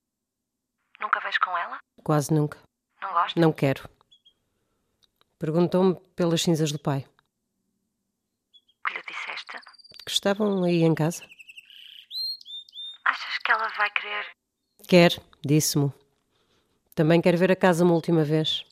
Nunca 0.99 1.20
vais 1.20 1.37
com 1.37 1.50
ela? 1.58 1.78
Quase 2.02 2.32
nunca. 2.32 2.58
Não 3.02 3.12
gosta? 3.12 3.38
Não 3.38 3.52
quero. 3.52 3.87
Perguntou-me 5.38 5.94
pelas 6.16 6.40
cinzas 6.40 6.73
do 6.73 6.78
pai. 6.78 7.06
O 8.80 8.88
que 8.88 8.94
lhe 8.94 9.02
disseste? 9.06 9.58
Que 10.06 10.11
estavam 10.11 10.64
aí 10.64 10.82
em 10.84 10.94
casa. 10.94 11.23
Achas 13.04 13.38
que 13.44 13.52
ela 13.52 13.68
vai 13.76 13.90
querer? 13.90 14.26
Quer, 14.88 15.23
disse-me. 15.44 15.92
Também 16.94 17.20
quer 17.20 17.37
ver 17.37 17.52
a 17.52 17.56
casa 17.56 17.84
uma 17.84 17.92
última 17.92 18.25
vez. 18.25 18.64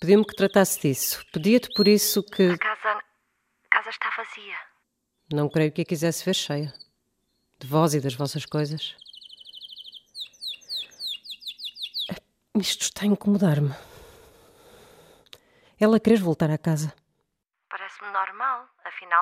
Pediu-me 0.00 0.24
que 0.24 0.34
tratasse 0.34 0.80
disso. 0.80 1.24
Pedia-te 1.32 1.68
por 1.74 1.88
isso 1.88 2.22
que. 2.22 2.50
A 2.50 2.58
casa. 2.58 2.90
A 2.90 3.68
casa 3.70 3.90
está 3.90 4.10
vazia. 4.16 4.56
Não 5.32 5.48
creio 5.48 5.72
que 5.72 5.82
a 5.82 5.84
quisesse 5.84 6.24
ver 6.24 6.34
cheia. 6.34 6.72
De 7.58 7.66
vós 7.66 7.94
e 7.94 8.00
das 8.00 8.14
vossas 8.14 8.46
coisas. 8.46 8.96
Isto 12.54 12.82
está 12.82 13.02
a 13.02 13.06
incomodar-me. 13.06 13.74
Ela 15.80 16.00
querer 16.00 16.20
voltar 16.20 16.50
à 16.50 16.58
casa. 16.58 16.94
Parece 17.68 18.02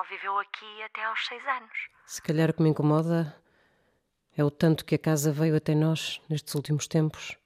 viveu 0.09 0.39
aqui 0.39 0.83
até 0.83 1.05
aos 1.05 1.27
seis 1.27 1.45
anos. 1.47 1.89
Se 2.07 2.23
calhar 2.23 2.51
o 2.51 2.55
que 2.55 2.63
me 2.63 2.71
incomoda 2.71 3.35
é 4.37 4.45
o 4.45 4.51
tanto 4.51 4.85
que 4.85 4.95
a 4.95 4.99
casa 4.99 5.33
veio 5.33 5.57
até 5.57 5.75
nós 5.75 6.21
nestes 6.29 6.55
últimos 6.55 6.87
tempos. 6.87 7.37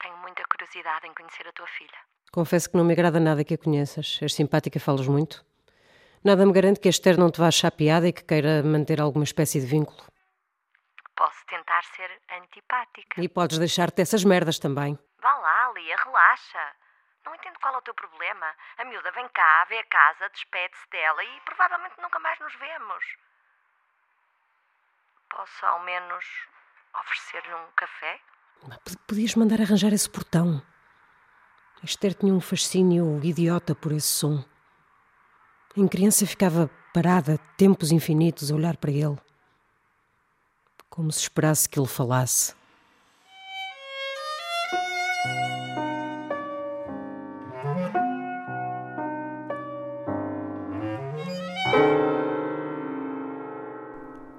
Tenho 0.00 0.16
muita 0.18 0.42
curiosidade 0.44 1.06
em 1.06 1.14
conhecer 1.14 1.46
a 1.46 1.52
tua 1.52 1.66
filha. 1.66 2.13
Confesso 2.34 2.68
que 2.68 2.76
não 2.76 2.82
me 2.82 2.94
agrada 2.94 3.20
nada 3.20 3.44
que 3.44 3.54
a 3.54 3.58
conheças. 3.58 4.18
És 4.20 4.34
simpática, 4.34 4.80
falas 4.80 5.06
muito. 5.06 5.46
Nada 6.24 6.44
me 6.44 6.52
garante 6.52 6.80
que 6.80 6.88
a 6.88 6.90
Esther 6.90 7.16
não 7.16 7.30
te 7.30 7.38
vá 7.38 7.46
achar 7.46 7.70
piada 7.70 8.08
e 8.08 8.12
que 8.12 8.24
queira 8.24 8.60
manter 8.60 9.00
alguma 9.00 9.22
espécie 9.22 9.60
de 9.60 9.66
vínculo. 9.66 10.02
Posso 11.14 11.46
tentar 11.46 11.84
ser 11.94 12.10
antipática. 12.42 13.22
E 13.22 13.28
podes 13.28 13.58
deixar-te 13.58 13.98
dessas 13.98 14.24
merdas 14.24 14.58
também. 14.58 14.98
Vá 15.22 15.32
lá, 15.32 15.72
Lia, 15.76 15.94
relaxa. 15.94 16.74
Não 17.24 17.32
entendo 17.36 17.56
qual 17.62 17.72
é 17.76 17.78
o 17.78 17.82
teu 17.82 17.94
problema. 17.94 18.46
A 18.78 18.84
miúda 18.84 19.12
vem 19.12 19.28
cá, 19.28 19.64
vê 19.68 19.78
a 19.78 19.84
casa, 19.84 20.28
despede-se 20.30 20.90
dela 20.90 21.22
e 21.22 21.40
provavelmente 21.44 21.94
nunca 22.02 22.18
mais 22.18 22.36
nos 22.40 22.54
vemos. 22.58 23.04
Posso 25.30 25.66
ao 25.66 25.84
menos 25.84 26.24
oferecer-lhe 26.98 27.54
um 27.54 27.70
café? 27.76 28.18
Podias 29.06 29.36
mandar 29.36 29.60
arranjar 29.60 29.92
esse 29.92 30.10
portão. 30.10 30.73
A 31.84 31.86
Esther 31.86 32.14
tinha 32.14 32.32
um 32.32 32.40
fascínio 32.40 33.20
idiota 33.22 33.74
por 33.74 33.92
esse 33.92 34.06
som. 34.06 34.42
Em 35.76 35.86
criança 35.86 36.26
ficava 36.26 36.70
parada 36.94 37.36
tempos 37.58 37.92
infinitos 37.92 38.50
a 38.50 38.54
olhar 38.54 38.78
para 38.78 38.90
ele, 38.90 39.18
como 40.88 41.12
se 41.12 41.20
esperasse 41.20 41.68
que 41.68 41.78
ele 41.78 41.86
falasse. 41.86 42.54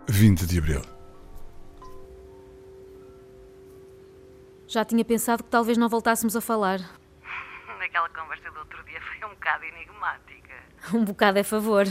Vinte 0.08 0.48
de 0.48 0.58
Abril. 0.58 0.82
Já 4.66 4.84
tinha 4.84 5.06
pensado 5.06 5.44
que 5.44 5.50
talvez 5.52 5.78
não 5.78 5.88
voltássemos 5.88 6.36
a 6.36 6.42
falar. 6.42 6.80
Aquela 7.86 8.10
conversa 8.10 8.52
do 8.52 8.60
outro 8.60 8.84
dia 8.84 9.00
foi 9.00 9.30
um 9.30 9.35
bocado 9.46 9.66
enigmática. 9.66 10.56
Um 10.92 11.06
bocado 11.06 11.38
é 11.38 11.44
favor. 11.44 11.86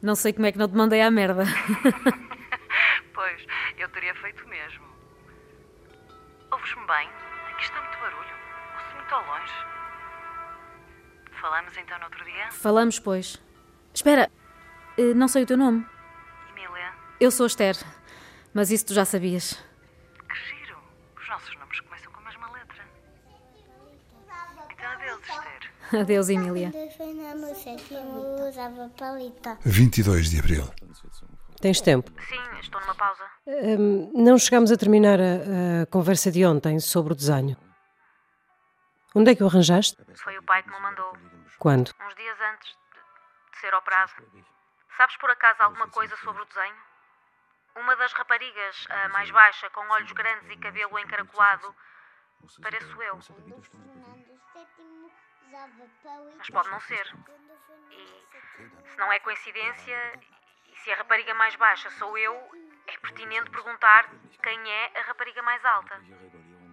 Não 0.00 0.14
sei 0.14 0.32
como 0.32 0.46
é 0.46 0.52
que 0.52 0.58
não 0.58 0.68
te 0.68 0.76
mandei 0.76 1.02
à 1.02 1.10
merda. 1.10 1.42
pois, 3.12 3.46
eu 3.76 3.88
teria 3.88 4.14
feito 4.14 4.46
mesmo. 4.46 4.86
Ouves-me 6.52 6.86
bem? 6.86 7.08
Aqui 7.50 7.62
está 7.64 7.82
muito 7.82 7.98
barulho. 7.98 8.36
Ouço 8.76 8.94
muito 8.94 9.12
ao 9.12 9.26
longe. 9.26 9.52
Falamos 11.40 11.76
então 11.76 11.98
no 11.98 12.04
outro 12.04 12.24
dia? 12.24 12.52
Falamos, 12.52 13.00
pois. 13.00 13.42
Espera, 13.92 14.30
eh, 14.96 15.14
não 15.14 15.26
sei 15.26 15.42
o 15.42 15.46
teu 15.46 15.56
nome. 15.56 15.84
Emília. 16.50 16.92
Eu 17.18 17.32
sou 17.32 17.46
Esther, 17.46 17.76
mas 18.54 18.70
isso 18.70 18.86
tu 18.86 18.94
já 18.94 19.04
sabias. 19.04 19.60
Que 20.28 20.36
giro. 20.36 20.78
Os 21.20 21.28
nossos 21.28 21.56
nomes 21.58 21.80
começam 21.80 22.12
com 22.12 22.20
a 22.20 22.22
mesma 22.22 22.52
letra. 22.52 22.84
Então 24.70 24.92
adeus, 24.92 25.20
Esther. 25.20 25.77
Adeus, 25.92 26.28
Emília. 26.28 26.70
Quando 26.70 26.90
foi 26.92 27.14
no 27.14 27.34
meu 27.38 27.54
sétimo, 27.54 28.48
usava 28.48 28.90
palito. 28.98 29.58
22 29.64 30.30
de 30.30 30.38
Abril. 30.40 30.64
Tens 31.60 31.80
tempo? 31.80 32.10
Sim, 32.22 32.60
estou 32.60 32.80
numa 32.80 32.94
pausa. 32.94 33.24
Hum, 33.46 34.12
não 34.14 34.38
chegámos 34.38 34.70
a 34.70 34.76
terminar 34.76 35.18
a, 35.18 35.82
a 35.82 35.86
conversa 35.86 36.30
de 36.30 36.44
ontem 36.44 36.78
sobre 36.78 37.12
o 37.12 37.16
desenho. 37.16 37.56
Onde 39.14 39.32
é 39.32 39.34
que 39.34 39.42
o 39.42 39.46
arranjaste? 39.46 39.96
Foi 40.14 40.36
o 40.38 40.42
pai 40.42 40.62
que 40.62 40.70
me 40.70 40.80
mandou. 40.80 41.12
Quando? 41.58 41.88
Uns 42.00 42.14
dias 42.14 42.36
antes 42.52 42.68
de, 42.68 43.52
de 43.52 43.58
ser 43.60 43.74
operado. 43.74 44.12
Sabes 44.96 45.16
por 45.16 45.30
acaso 45.30 45.62
alguma 45.62 45.88
coisa 45.88 46.16
sobre 46.18 46.42
o 46.42 46.44
desenho? 46.44 46.76
Uma 47.76 47.96
das 47.96 48.12
raparigas, 48.12 48.86
a 48.90 49.08
mais 49.08 49.30
baixa, 49.30 49.70
com 49.70 49.80
olhos 49.92 50.12
grandes 50.12 50.50
e 50.50 50.56
cabelo 50.56 50.98
encaracolado, 50.98 51.74
pareço 52.62 53.02
eu. 53.02 53.18
Mas 56.36 56.50
pode 56.50 56.70
não 56.70 56.80
ser. 56.80 57.06
E 57.90 58.90
se 58.90 58.98
não 58.98 59.12
é 59.12 59.18
coincidência, 59.20 60.20
e 60.70 60.76
se 60.76 60.90
a 60.92 60.96
rapariga 60.96 61.34
mais 61.34 61.54
baixa 61.56 61.90
sou 61.90 62.16
eu, 62.18 62.34
é 62.86 62.96
pertinente 62.98 63.50
perguntar 63.50 64.10
quem 64.42 64.70
é 64.70 64.98
a 64.98 65.02
rapariga 65.02 65.42
mais 65.42 65.64
alta. 65.64 66.00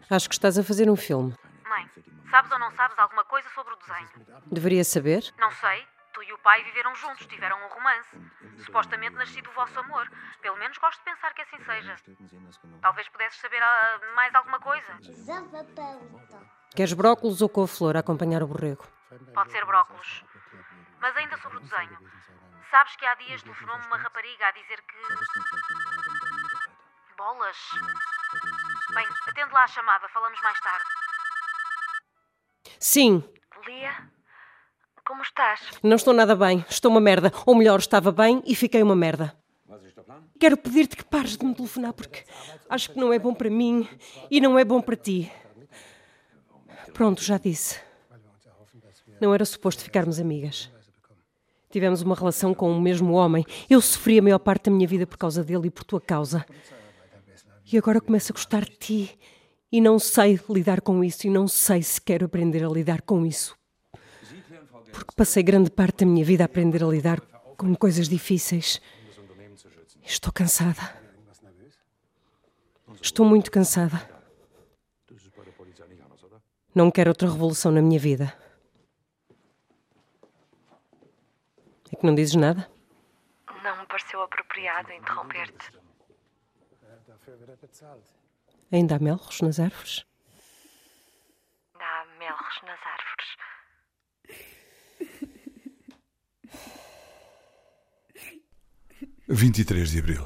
Acho 0.10 0.30
que 0.30 0.36
estás 0.36 0.58
a 0.58 0.64
fazer 0.64 0.90
um 0.90 0.96
filme. 0.96 1.36
Mãe, 1.68 1.90
sabes 2.30 2.52
ou 2.52 2.60
não 2.60 2.72
sabes 2.72 2.98
alguma 3.00 3.24
coisa 3.26 3.50
sobre 3.50 3.74
o 3.74 3.78
desenho? 3.78 4.10
Deveria 4.46 4.84
saber. 4.84 5.34
Não 5.38 5.52
sei. 5.52 5.88
E 6.28 6.34
o 6.34 6.38
pai 6.40 6.64
viveram 6.64 6.96
juntos, 6.96 7.28
tiveram 7.28 7.64
um 7.64 7.70
romance. 7.70 8.20
Supostamente 8.66 9.16
nascido 9.16 9.50
o 9.50 9.54
vosso 9.54 9.80
amor. 9.80 10.10
Pelo 10.42 10.58
menos 10.58 10.78
gosto 10.78 10.98
de 11.00 11.06
pensar 11.06 11.34
que 11.34 11.42
assim 11.42 11.64
seja. 11.64 11.96
Talvez 12.82 13.08
pudesses 13.10 13.40
saber 13.40 13.62
ah, 13.62 14.00
mais 14.16 14.34
alguma 14.34 14.60
coisa. 14.60 14.98
Queres 16.76 16.94
brócolos 16.94 17.42
ou 17.42 17.50
couve-flor 17.50 17.96
a 17.96 18.00
acompanhar 18.00 18.42
o 18.42 18.48
borrego? 18.48 18.86
Pode 19.34 19.52
ser 19.52 19.64
brócolos. 19.66 20.26
Mas 21.00 21.16
ainda 21.16 21.38
sobre 21.38 21.58
o 21.58 21.62
desenho. 21.62 22.00
Sabes 22.72 22.96
que 22.96 23.06
há 23.06 23.14
dias 23.16 23.44
telefonou-me 23.44 23.86
uma 23.86 23.98
rapariga 23.98 24.48
a 24.48 24.52
dizer 24.52 24.82
que. 24.82 24.98
Bolas? 27.16 27.58
Bem, 28.94 29.08
atende 29.28 29.54
lá 29.54 29.64
a 29.64 29.68
chamada, 29.68 30.10
falamos 30.10 30.42
mais 30.42 30.60
tarde. 30.60 30.86
Sim. 32.80 33.24
Lia, 33.66 34.12
como 35.06 35.22
estás? 35.22 35.62
Não 35.84 35.96
estou 35.96 36.14
nada 36.14 36.36
bem. 36.36 36.66
Estou 36.70 36.92
uma 36.92 37.00
merda. 37.00 37.32
Ou 37.46 37.56
melhor, 37.56 37.80
estava 37.80 38.12
bem 38.12 38.42
e 38.46 38.56
fiquei 38.56 38.82
uma 38.82 38.96
merda. 38.96 39.34
Quero 40.40 40.58
pedir-te 40.58 40.98
que 40.98 41.04
pares 41.06 41.38
de 41.38 41.46
me 41.46 41.56
telefonar 41.56 41.94
porque 41.94 42.24
acho 42.70 42.92
que 42.92 43.00
não 43.00 43.14
é 43.14 43.20
bom 43.20 43.34
para 43.34 43.50
mim 43.50 43.88
e 44.30 44.42
não 44.42 44.60
é 44.60 44.66
bom 44.66 44.82
para 44.82 44.96
ti. 44.96 45.32
Pronto, 46.94 47.24
já 47.24 47.38
disse. 47.38 47.80
Não 49.22 49.34
era 49.34 49.46
suposto 49.46 49.84
ficarmos 49.84 50.20
amigas. 50.20 50.70
Tivemos 51.70 52.02
uma 52.02 52.16
relação 52.16 52.54
com 52.54 52.72
o 52.72 52.82
mesmo 52.82 53.14
homem. 53.14 53.46
Eu 53.70 53.80
sofri 53.82 54.20
a 54.20 54.22
maior 54.22 54.40
parte 54.40 54.66
da 54.66 54.72
minha 54.72 54.88
vida 54.88 55.06
por 55.06 55.18
causa 55.18 55.44
dele 55.44 55.68
e 55.68 55.72
por 55.72 55.84
tua 55.84 56.02
causa. 56.02 56.46
E 57.72 57.78
agora 57.78 58.02
começo 58.02 58.32
a 58.32 58.36
gostar 58.36 58.66
de 58.66 58.78
ti. 58.78 59.20
E 59.72 59.82
não 59.82 60.00
sei 60.00 60.40
lidar 60.50 60.82
com 60.82 61.04
isso. 61.04 61.28
E 61.28 61.30
não 61.30 61.48
sei 61.48 61.82
se 61.82 62.00
quero 62.00 62.26
aprender 62.26 62.64
a 62.64 62.70
lidar 62.70 63.02
com 63.02 63.26
isso. 63.26 63.58
Porque 64.96 65.12
passei 65.14 65.44
grande 65.44 65.70
parte 65.70 66.06
da 66.06 66.06
minha 66.06 66.24
vida 66.24 66.46
a 66.46 66.46
aprender 66.46 66.82
a 66.82 66.88
lidar 66.88 67.20
com 67.58 67.76
coisas 67.76 68.08
difíceis. 68.08 68.80
Estou 70.02 70.32
cansada. 70.32 70.82
Estou 73.02 73.26
muito 73.26 73.52
cansada. 73.52 74.10
Não 76.74 76.90
quero 76.90 77.10
outra 77.10 77.30
revolução 77.30 77.74
na 77.74 77.82
minha 77.82 78.00
vida. 78.00 78.34
É 81.92 81.96
que 81.98 82.06
não 82.06 82.16
dizes 82.16 82.36
nada? 82.36 82.72
Não 83.64 83.78
me 83.78 83.86
pareceu 83.88 84.22
apropriado 84.22 84.94
interromper-te. 84.94 85.72
Ainda 88.72 88.96
há 88.96 89.00
melros 89.00 89.42
nas 89.42 89.60
árvores? 89.60 90.06
Ainda 91.74 91.86
há 91.86 92.06
melros 92.18 92.62
nas 92.64 92.80
árvores. 92.80 92.95
Vinte 99.28 99.62
e 99.62 99.66
três 99.66 99.90
de 99.90 99.98
Abril. 99.98 100.22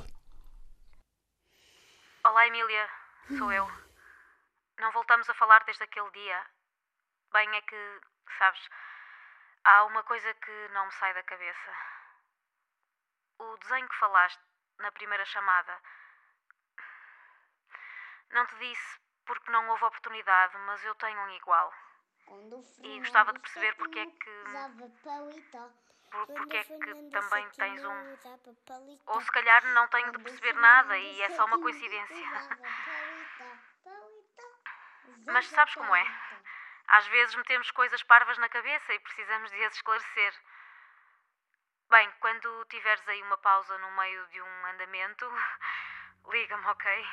Olá, 2.25 2.47
Emília. 2.47 2.89
Sou 3.37 3.49
eu. 3.49 3.65
Não 4.77 4.91
voltamos 4.91 5.29
a 5.29 5.33
falar 5.35 5.63
desde 5.63 5.81
aquele 5.81 6.11
dia. 6.11 6.45
Bem, 7.31 7.49
é 7.55 7.61
que, 7.61 8.01
sabes, 8.37 8.59
há 9.63 9.85
uma 9.85 10.03
coisa 10.03 10.33
que 10.33 10.67
não 10.73 10.85
me 10.85 10.91
sai 10.91 11.13
da 11.13 11.23
cabeça. 11.23 11.71
O 13.39 13.55
desenho 13.59 13.87
que 13.87 13.95
falaste 13.95 14.41
na 14.79 14.91
primeira 14.91 15.23
chamada. 15.23 15.79
Não 18.31 18.45
te 18.47 18.55
disse 18.57 18.99
porque 19.25 19.49
não 19.49 19.69
houve 19.69 19.85
oportunidade, 19.85 20.57
mas 20.65 20.83
eu 20.83 20.93
tenho 20.95 21.21
um 21.21 21.29
igual. 21.29 21.73
E 22.83 22.99
gostava 22.99 23.31
de 23.31 23.39
perceber 23.39 23.73
porque 23.77 23.99
é 23.99 24.05
que. 24.05 24.43
Porque 26.09 26.57
é 26.57 26.63
que 26.63 27.09
também 27.11 27.49
tens 27.51 27.83
um. 27.83 28.17
Ou 29.07 29.21
se 29.21 29.31
calhar 29.31 29.63
não 29.73 29.87
tenho 29.87 30.11
de 30.11 30.23
perceber 30.23 30.53
nada 30.53 30.97
e 30.97 31.21
é 31.21 31.29
só 31.31 31.45
uma 31.45 31.59
coincidência. 31.61 32.15
Mas 35.25 35.47
sabes 35.47 35.73
como 35.75 35.95
é? 35.95 36.05
Às 36.87 37.07
vezes 37.07 37.35
metemos 37.35 37.69
coisas 37.71 38.01
parvas 38.03 38.37
na 38.39 38.49
cabeça 38.49 38.93
e 38.93 38.99
precisamos 38.99 39.51
de 39.51 39.63
as 39.63 39.75
esclarecer. 39.75 40.33
Bem, 41.89 42.11
quando 42.19 42.65
tiveres 42.65 43.07
aí 43.07 43.21
uma 43.23 43.37
pausa 43.37 43.77
no 43.77 43.91
meio 43.91 44.27
de 44.27 44.41
um 44.41 44.65
andamento, 44.65 45.25
liga-me, 46.31 46.65
ok? 46.65 47.05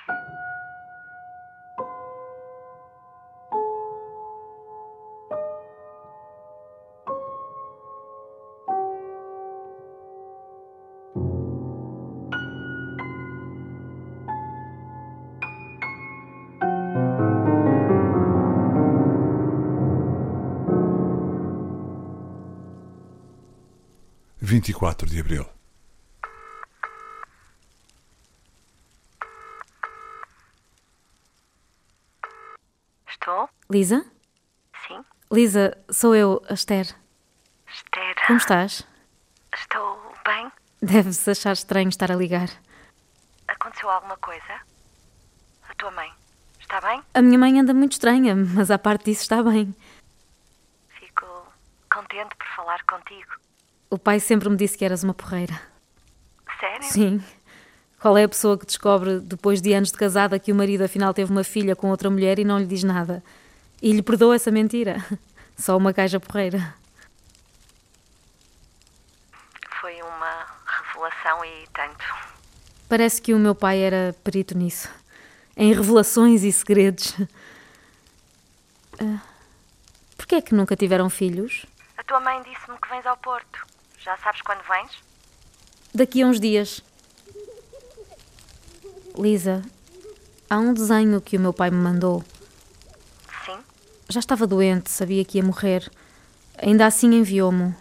24 24.61 25.07
de 25.07 25.21
abril. 25.21 25.47
Estou? 33.07 33.51
Lisa? 33.71 34.03
Sim. 34.87 35.05
Lisa, 35.31 35.77
sou 35.91 36.15
eu, 36.15 36.43
a 36.49 36.55
Esther. 36.55 36.87
Esther. 37.69 38.15
Como 38.27 38.39
estás? 38.39 38.87
Estou 39.55 40.15
bem? 40.25 40.51
Deves 40.81 41.29
achar 41.29 41.53
estranho 41.53 41.91
estar 41.91 42.11
a 42.11 42.17
ligar. 42.17 42.49
Aconteceu 43.49 43.91
alguma 43.91 44.17
coisa? 44.17 44.61
A 45.69 45.75
tua 45.75 45.91
mãe 45.91 46.11
está 46.59 46.81
bem? 46.81 47.03
A 47.13 47.21
minha 47.21 47.39
mãe 47.39 47.61
anda 47.61 47.75
muito 47.75 47.93
estranha, 47.93 48.35
mas 48.35 48.71
à 48.71 48.79
parte 48.79 49.05
disso 49.05 49.21
está 49.21 49.43
bem. 49.43 49.77
Fico 50.99 51.27
contente 51.93 52.35
por 52.37 52.47
falar 52.57 52.83
contigo. 52.85 53.33
O 53.97 53.99
pai 53.99 54.21
sempre 54.21 54.51
me 54.51 54.57
disse 54.57 54.77
que 54.77 54.85
eras 54.85 55.03
uma 55.03 55.15
porreira. 55.15 55.59
Sério? 56.61 56.83
Sim. 56.83 57.25
Qual 57.99 58.19
é 58.19 58.25
a 58.25 58.29
pessoa 58.29 58.59
que 58.59 58.67
descobre, 58.67 59.21
depois 59.21 59.63
de 59.63 59.73
anos 59.73 59.91
de 59.91 59.97
casada, 59.97 60.39
que 60.39 60.53
o 60.53 60.55
marido 60.55 60.85
afinal 60.85 61.15
teve 61.15 61.33
uma 61.33 61.43
filha 61.43 61.75
com 61.75 61.89
outra 61.89 62.11
mulher 62.11 62.39
e 62.39 62.45
não 62.45 62.59
lhe 62.59 62.67
diz 62.67 62.85
nada? 62.85 63.25
E 63.81 63.91
lhe 63.93 64.03
perdoa 64.03 64.37
essa 64.37 64.51
mentira? 64.51 65.03
Só 65.57 65.79
uma 65.79 65.93
gaja 65.93 66.21
porreira. 66.21 66.75
Foi 69.81 69.95
uma 70.03 70.47
revelação 70.67 71.43
e 71.43 71.67
tanto. 71.73 72.05
Parece 72.91 73.23
que 73.23 73.33
o 73.33 73.39
meu 73.39 73.55
pai 73.55 73.79
era 73.79 74.15
perito 74.23 74.55
nisso. 74.59 74.91
Em 75.57 75.73
revelações 75.73 76.43
e 76.43 76.53
segredos. 76.53 77.19
Uh, 79.01 79.21
Porquê 80.19 80.35
é 80.35 80.43
que 80.43 80.55
nunca 80.55 80.77
tiveram 80.77 81.09
filhos? 81.09 81.65
A 81.97 82.05
tua 82.05 82.21
mãe 82.21 82.43
disse-me 82.43 82.77
que 82.79 82.91
vens 82.91 83.07
ao 83.07 83.17
Porto. 83.17 83.76
Já 84.07 84.17
sabes 84.19 84.41
quando 84.41 84.63
vens? 84.69 84.93
Daqui 85.93 86.23
a 86.23 86.27
uns 86.29 86.39
dias. 86.39 86.81
Lisa, 89.19 89.65
há 90.49 90.59
um 90.59 90.73
desenho 90.73 91.21
que 91.21 91.37
o 91.37 91.41
meu 91.41 91.53
pai 91.53 91.73
me 91.73 91.79
mandou. 91.79 92.23
Sim. 93.45 93.59
Já 94.09 94.21
estava 94.21 94.47
doente, 94.47 94.93
sabia 94.93 95.25
que 95.25 95.39
ia 95.39 95.45
morrer. 95.45 95.91
Ainda 96.57 96.87
assim 96.87 97.17
enviou-me, 97.17 97.75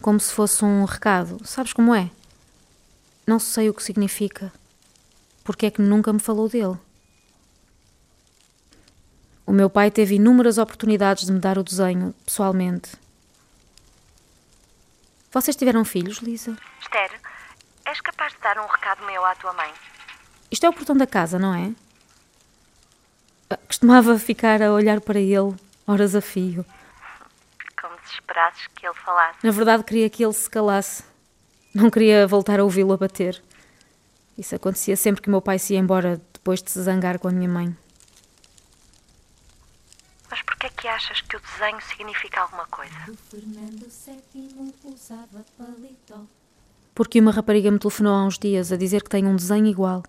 como 0.00 0.18
se 0.18 0.32
fosse 0.32 0.64
um 0.64 0.86
recado. 0.86 1.46
Sabes 1.46 1.74
como 1.74 1.94
é? 1.94 2.10
Não 3.26 3.38
sei 3.38 3.68
o 3.68 3.74
que 3.74 3.82
significa. 3.82 4.50
Porque 5.44 5.66
é 5.66 5.70
que 5.70 5.82
nunca 5.82 6.10
me 6.10 6.20
falou 6.20 6.48
dele? 6.48 6.78
O 9.44 9.52
meu 9.52 9.68
pai 9.68 9.90
teve 9.90 10.14
inúmeras 10.14 10.56
oportunidades 10.56 11.26
de 11.26 11.32
me 11.32 11.38
dar 11.38 11.58
o 11.58 11.62
desenho, 11.62 12.14
pessoalmente. 12.24 12.92
Vocês 15.36 15.54
tiveram 15.54 15.84
filhos, 15.84 16.16
Lisa? 16.20 16.56
Esther, 16.80 17.10
és 17.84 18.00
capaz 18.00 18.32
de 18.32 18.38
dar 18.40 18.58
um 18.58 18.66
recado 18.66 19.04
meu 19.04 19.22
à 19.22 19.34
tua 19.34 19.52
mãe? 19.52 19.70
Isto 20.50 20.64
é 20.64 20.70
o 20.70 20.72
portão 20.72 20.96
da 20.96 21.06
casa, 21.06 21.38
não 21.38 21.54
é? 21.54 21.72
Ah, 23.50 23.58
Costumava 23.66 24.18
ficar 24.18 24.62
a 24.62 24.72
olhar 24.72 24.98
para 24.98 25.20
ele, 25.20 25.54
horas 25.86 26.14
a 26.14 26.22
fio. 26.22 26.64
Como 27.78 27.94
se 28.06 28.14
esperasses 28.14 28.66
que 28.68 28.86
ele 28.86 28.94
falasse. 28.94 29.36
Na 29.42 29.50
verdade, 29.50 29.84
queria 29.84 30.08
que 30.08 30.24
ele 30.24 30.32
se 30.32 30.48
calasse. 30.48 31.04
Não 31.74 31.90
queria 31.90 32.26
voltar 32.26 32.58
a 32.58 32.64
ouvi-lo 32.64 32.94
a 32.94 32.96
bater. 32.96 33.42
Isso 34.38 34.54
acontecia 34.54 34.96
sempre 34.96 35.20
que 35.20 35.28
meu 35.28 35.42
pai 35.42 35.58
se 35.58 35.74
ia 35.74 35.78
embora 35.78 36.18
depois 36.32 36.62
de 36.62 36.70
se 36.70 36.80
zangar 36.80 37.18
com 37.18 37.28
a 37.28 37.30
minha 37.30 37.48
mãe. 37.50 37.76
Mas 40.30 40.42
porquê 40.42 40.66
é 40.66 40.70
que 40.70 40.88
achas 40.88 41.20
que 41.20 41.36
o 41.36 41.40
desenho 41.40 41.80
significa 41.82 42.40
alguma 42.40 42.66
coisa? 42.66 42.94
Porque 46.94 47.20
uma 47.20 47.30
rapariga 47.30 47.70
me 47.70 47.78
telefonou 47.78 48.14
há 48.14 48.24
uns 48.24 48.38
dias 48.38 48.72
a 48.72 48.76
dizer 48.76 49.02
que 49.02 49.10
tem 49.10 49.26
um 49.26 49.36
desenho 49.36 49.66
igual. 49.66 50.02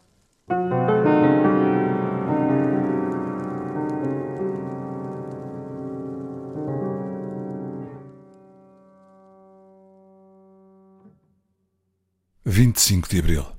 Vinte 12.45 12.77
e 12.77 12.81
cinco 12.81 13.09
de 13.09 13.19
abril. 13.19 13.56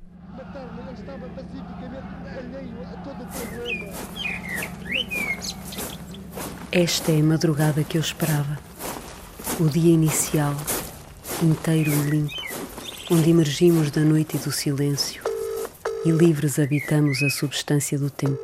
Esta 6.81 7.11
é 7.11 7.19
a 7.19 7.25
madrugada 7.25 7.83
que 7.83 7.99
eu 7.99 8.01
esperava. 8.01 8.55
O 9.59 9.69
dia 9.69 9.93
inicial, 9.93 10.55
inteiro 11.43 11.91
e 11.91 12.03
limpo, 12.09 12.41
onde 13.11 13.31
emergimos 13.31 13.91
da 13.91 14.03
noite 14.03 14.37
e 14.37 14.39
do 14.39 14.53
silêncio 14.53 15.21
e 16.07 16.11
livres 16.13 16.57
habitamos 16.57 17.21
a 17.21 17.31
substância 17.31 17.99
do 17.99 18.09
tempo. 18.13 18.39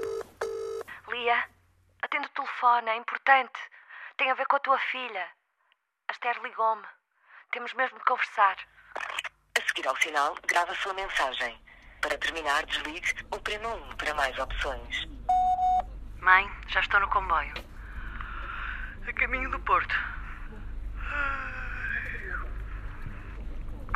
Lia, 1.13 1.45
atende 2.03 2.27
o 2.27 2.31
telefone, 2.31 2.91
é 2.91 2.97
importante. 2.97 3.61
Tem 4.19 4.29
a 4.29 4.35
ver 4.35 4.47
com 4.47 4.57
a 4.57 4.67
tua 4.67 4.81
filha. 4.91 5.27
A 6.09 6.13
Esther 6.13 6.43
ligou-me. 6.43 6.83
Temos 7.53 7.73
mesmo 7.75 7.97
de 8.01 8.05
conversar. 8.05 8.57
A 8.97 9.63
seguir 9.69 9.87
ao 9.87 9.97
sinal, 9.99 10.35
grava 10.45 10.75
sua 10.75 10.93
mensagem. 10.95 11.57
Para 12.01 12.19
terminar, 12.19 12.67
desligue 12.67 13.15
ou 13.31 13.39
prema 13.39 13.69
1 13.93 13.97
para 13.97 14.13
mais 14.15 14.37
opções. 14.41 15.07
Mãe, 16.19 16.51
já 16.67 16.81
estou 16.81 16.99
no 16.99 17.09
comboio. 17.11 17.74
A 19.07 19.13
caminho 19.13 19.51
do 19.51 19.61
Porto. 19.61 19.95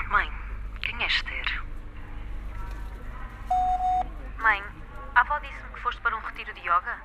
Mãe, 0.08 0.30
quem 0.82 1.02
é 1.02 1.06
Esther? 1.06 1.62
Mãe, 4.36 4.62
a 5.14 5.20
avó 5.20 5.38
disse-me 5.38 5.72
que 5.72 5.80
foste 5.80 6.00
para 6.02 6.14
um 6.14 6.20
retiro 6.20 6.52
de 6.52 6.60
yoga. 6.60 7.02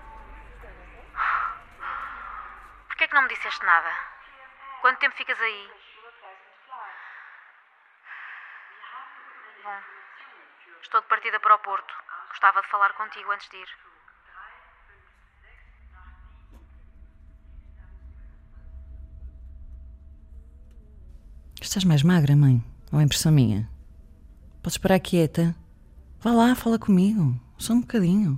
Porquê 2.88 3.06
é 3.06 3.08
que 3.08 3.14
não 3.14 3.22
me 3.22 3.30
disseste 3.30 3.66
nada? 3.66 3.90
Quanto 4.82 5.00
tempo 5.00 5.16
ficas 5.16 5.40
aí? 5.40 5.72
Bom, 9.64 9.82
estou 10.82 11.00
de 11.00 11.08
partida 11.08 11.40
para 11.40 11.56
o 11.56 11.60
Porto. 11.60 11.94
Gostava 12.28 12.62
de 12.62 12.68
falar 12.68 12.92
contigo 12.94 13.32
antes 13.32 13.48
de 13.48 13.58
ir. 13.58 13.93
Estás 21.64 21.86
mais 21.86 22.04
magra, 22.04 22.36
mãe? 22.36 22.62
Ou 22.92 23.00
é 23.00 23.04
impressão 23.04 23.32
minha? 23.32 23.70
Podes 24.62 24.78
parar 24.78 25.00
quieta? 25.00 25.56
Vá 26.20 26.34
lá, 26.34 26.54
fala 26.56 26.78
comigo. 26.78 27.40
Só 27.58 27.72
um 27.72 27.80
bocadinho. 27.80 28.38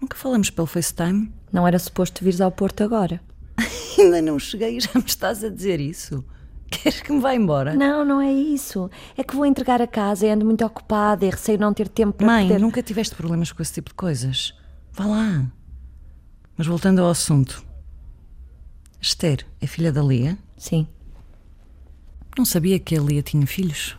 Nunca 0.00 0.16
falamos 0.16 0.50
pelo 0.50 0.66
FaceTime? 0.66 1.32
Não 1.52 1.66
era 1.66 1.78
suposto 1.78 2.24
vires 2.24 2.40
ao 2.40 2.50
Porto 2.50 2.82
agora. 2.82 3.20
Ainda 3.96 4.20
não 4.20 4.36
cheguei 4.36 4.78
e 4.78 4.80
já 4.80 4.90
me 4.96 5.04
estás 5.06 5.44
a 5.44 5.48
dizer 5.48 5.78
isso. 5.78 6.24
Queres 6.68 7.00
que 7.00 7.12
me 7.12 7.20
vá 7.20 7.36
embora? 7.36 7.72
Não, 7.72 8.04
não 8.04 8.20
é 8.20 8.32
isso. 8.32 8.90
É 9.16 9.22
que 9.22 9.36
vou 9.36 9.46
entregar 9.46 9.80
a 9.80 9.86
casa 9.86 10.26
e 10.26 10.30
ando 10.30 10.44
muito 10.44 10.66
ocupada 10.66 11.24
e 11.24 11.30
receio 11.30 11.60
não 11.60 11.72
ter 11.72 11.88
tempo 11.88 12.14
para 12.14 12.26
Mãe, 12.26 12.48
poder... 12.48 12.58
nunca 12.58 12.82
tiveste 12.82 13.14
problemas 13.14 13.52
com 13.52 13.62
esse 13.62 13.74
tipo 13.74 13.90
de 13.90 13.94
coisas. 13.94 14.52
Vá 14.92 15.06
lá. 15.06 15.46
Mas 16.58 16.66
voltando 16.66 17.00
ao 17.00 17.10
assunto. 17.10 17.64
Esther 19.00 19.46
é 19.60 19.68
filha 19.68 19.92
da 19.92 20.02
Lia? 20.02 20.36
Sim. 20.56 20.88
Não 22.36 22.44
sabia 22.44 22.78
que 22.78 22.96
a 22.96 23.00
Lia 23.00 23.22
tinha 23.22 23.46
filhos. 23.46 23.96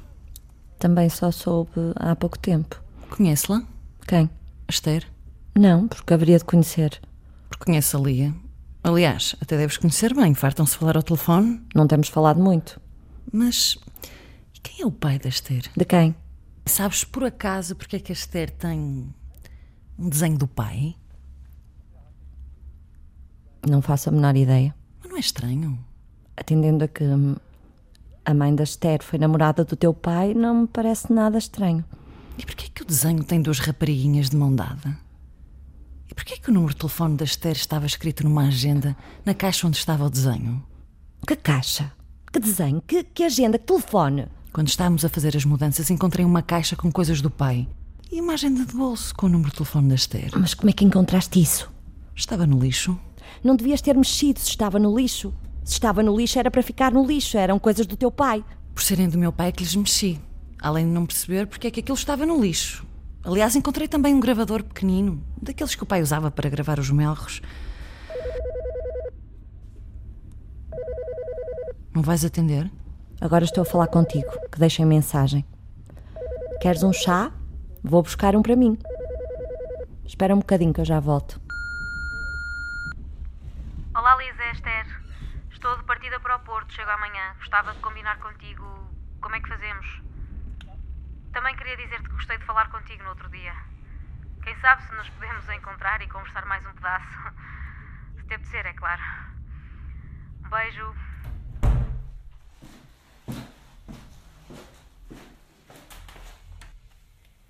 Também 0.77 1.09
só 1.09 1.31
soube 1.31 1.71
há 1.95 2.15
pouco 2.15 2.37
tempo. 2.37 2.79
Conhece-la? 3.09 3.63
Quem? 4.07 4.29
Esther? 4.69 5.07
Não, 5.55 5.87
porque 5.87 6.13
haveria 6.13 6.37
de 6.37 6.45
conhecer. 6.45 7.01
Porque 7.49 7.65
conhece 7.65 7.95
a 7.95 7.99
Lia. 7.99 8.35
Aliás, 8.83 9.35
até 9.41 9.57
deves 9.57 9.77
conhecer 9.77 10.13
bem. 10.13 10.35
Fartam-se 10.35 10.77
falar 10.77 10.95
ao 10.95 11.01
telefone. 11.01 11.61
Não 11.73 11.87
temos 11.87 12.09
falado 12.09 12.39
muito. 12.39 12.79
Mas 13.33 13.77
e 14.53 14.59
quem 14.59 14.83
é 14.83 14.85
o 14.85 14.91
pai 14.91 15.17
da 15.17 15.29
Esther? 15.29 15.63
De 15.75 15.83
quem? 15.83 16.15
Sabes 16.65 17.03
por 17.03 17.23
acaso 17.23 17.75
porque 17.75 17.95
é 17.95 17.99
que 17.99 18.11
a 18.11 18.13
Esther 18.13 18.51
tem 18.51 19.11
um 19.97 20.09
desenho 20.09 20.37
do 20.37 20.47
pai? 20.47 20.95
Não 23.67 23.81
faço 23.81 24.09
a 24.09 24.11
menor 24.11 24.35
ideia. 24.35 24.75
Mas 24.99 25.09
não 25.09 25.17
é 25.17 25.19
estranho? 25.19 25.79
Atendendo 26.35 26.83
a 26.83 26.87
que 26.87 27.03
hum, 27.03 27.35
a 28.27 28.33
mãe 28.33 28.53
da 28.53 28.65
Esther 28.65 29.01
foi 29.01 29.17
namorada 29.17 29.63
do 29.63 29.77
teu 29.77 29.93
pai, 29.93 30.33
não 30.33 30.63
me 30.63 30.67
parece 30.67 31.13
nada 31.13 31.37
estranho. 31.37 31.85
E 32.37 32.45
porquê 32.45 32.65
é 32.65 32.69
que 32.69 32.81
o 32.81 32.85
desenho 32.85 33.23
tem 33.23 33.41
duas 33.41 33.57
rapariguinhas 33.59 34.29
de 34.29 34.35
mão 34.35 34.53
dada? 34.53 34.99
E 36.09 36.13
porquê 36.13 36.33
é 36.33 36.37
que 36.37 36.49
o 36.49 36.53
número 36.53 36.73
de 36.73 36.79
telefone 36.79 37.15
da 37.15 37.23
Esther 37.23 37.53
estava 37.53 37.85
escrito 37.85 38.25
numa 38.25 38.47
agenda 38.47 38.97
na 39.25 39.33
caixa 39.33 39.65
onde 39.65 39.77
estava 39.77 40.05
o 40.05 40.09
desenho? 40.09 40.61
Que 41.25 41.37
caixa? 41.37 41.93
Que 42.29 42.41
desenho? 42.41 42.81
Que, 42.85 43.01
que 43.01 43.23
agenda? 43.23 43.57
Que 43.57 43.65
telefone? 43.65 44.27
Quando 44.51 44.67
estávamos 44.67 45.05
a 45.05 45.09
fazer 45.09 45.37
as 45.37 45.45
mudanças, 45.45 45.89
encontrei 45.89 46.25
uma 46.25 46.41
caixa 46.41 46.75
com 46.75 46.91
coisas 46.91 47.21
do 47.21 47.29
pai 47.29 47.65
e 48.11 48.19
uma 48.19 48.33
agenda 48.33 48.65
de 48.65 48.73
bolso 48.73 49.15
com 49.15 49.27
o 49.27 49.29
número 49.29 49.51
de 49.51 49.55
telefone 49.55 49.87
da 49.87 49.95
Esther. 49.95 50.31
Mas 50.35 50.53
como 50.53 50.69
é 50.69 50.73
que 50.73 50.83
encontraste 50.83 51.41
isso? 51.41 51.71
Estava 52.13 52.45
no 52.45 52.59
lixo. 52.59 52.99
Não 53.41 53.55
devias 53.55 53.81
ter 53.81 53.95
mexido 53.95 54.41
se 54.41 54.49
estava 54.49 54.77
no 54.77 54.93
lixo. 54.97 55.33
Se 55.67 55.73
estava 55.73 56.01
no 56.01 56.15
lixo 56.15 56.39
era 56.39 56.49
para 56.49 56.63
ficar 56.63 56.93
no 56.93 57.05
lixo, 57.05 57.37
eram 57.37 57.59
coisas 57.59 57.85
do 57.85 57.97
teu 57.97 58.09
pai. 58.09 58.41
Por 58.73 58.81
serem 58.81 59.09
do 59.09 59.17
meu 59.17 59.33
pai 59.33 59.51
que 59.51 59.61
lhes 59.61 59.75
mexi. 59.75 60.17
Além 60.61 60.85
de 60.85 60.91
não 60.91 61.05
perceber 61.05 61.45
porque 61.45 61.67
é 61.67 61.71
que 61.71 61.81
aquilo 61.81 61.97
estava 61.97 62.25
no 62.25 62.39
lixo. 62.39 62.87
Aliás, 63.21 63.53
encontrei 63.53 63.85
também 63.85 64.15
um 64.15 64.19
gravador 64.21 64.63
pequenino, 64.63 65.21
daqueles 65.41 65.75
que 65.75 65.83
o 65.83 65.85
pai 65.85 66.01
usava 66.01 66.31
para 66.31 66.49
gravar 66.49 66.79
os 66.79 66.89
melros. 66.89 67.41
Não 71.93 72.01
vais 72.01 72.23
atender? 72.23 72.71
Agora 73.19 73.43
estou 73.43 73.63
a 73.63 73.65
falar 73.65 73.87
contigo, 73.87 74.31
que 74.49 74.59
deixem 74.59 74.85
mensagem. 74.85 75.45
Queres 76.61 76.81
um 76.81 76.93
chá? 76.93 77.29
Vou 77.83 78.01
buscar 78.01 78.37
um 78.37 78.41
para 78.41 78.55
mim. 78.55 78.77
Espera 80.05 80.33
um 80.33 80.39
bocadinho 80.39 80.73
que 80.73 80.79
eu 80.79 80.85
já 80.85 81.01
volto. 81.01 81.41
Olá, 83.93 84.15
Lisa, 84.15 84.43
é 84.43 84.51
Esther. 84.53 84.96
De 85.75 85.83
partida 85.83 86.17
para 86.21 86.37
o 86.37 86.39
Porto, 86.39 86.71
chego 86.71 86.89
amanhã. 86.89 87.35
Gostava 87.39 87.73
de 87.73 87.79
combinar 87.79 88.17
contigo 88.19 88.65
como 89.19 89.35
é 89.35 89.41
que 89.41 89.49
fazemos. 89.49 90.01
Também 91.33 91.55
queria 91.57 91.75
dizer-te 91.75 92.07
que 92.07 92.15
gostei 92.15 92.37
de 92.37 92.45
falar 92.45 92.69
contigo 92.69 93.03
no 93.03 93.09
outro 93.09 93.29
dia. 93.29 93.53
Quem 94.43 94.55
sabe 94.61 94.81
se 94.83 94.95
nos 94.95 95.09
podemos 95.09 95.47
encontrar 95.49 96.01
e 96.01 96.07
conversar 96.07 96.45
mais 96.45 96.65
um 96.65 96.73
pedaço. 96.73 97.05
Se 98.15 98.23
te 98.23 98.33
apetecer, 98.33 98.65
é 98.65 98.73
claro. 98.73 99.01
Um 100.45 100.49
beijo. 100.49 100.95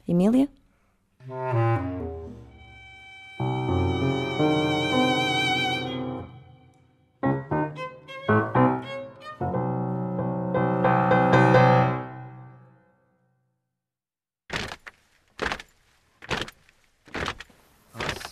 Emília? 0.08 0.49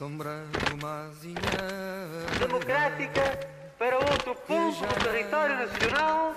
Sombra 0.05 0.45
de 0.67 0.73
uma 0.75 1.07
azinha 1.07 1.39
democrática 2.37 3.23
para 3.79 3.97
outro 3.97 4.35
povo 4.35 4.85
do 4.85 5.03
território 5.03 5.55
nacional 5.55 6.35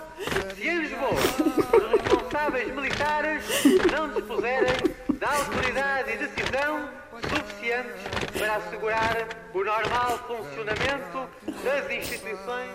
se 0.54 0.68
em 0.68 0.78
Lisboa 0.78 1.12
os 1.12 2.00
responsáveis 2.00 2.74
militares 2.74 3.44
não 3.92 4.10
dispuserem 4.14 4.74
da 5.18 5.36
autoridade 5.36 6.12
e 6.12 6.16
decisão 6.16 6.90
suficientes 7.28 8.38
para 8.38 8.56
assegurar 8.56 9.16
o 9.52 9.62
normal 9.62 10.16
funcionamento 10.26 11.30
das 11.62 11.90
instituições 11.90 12.72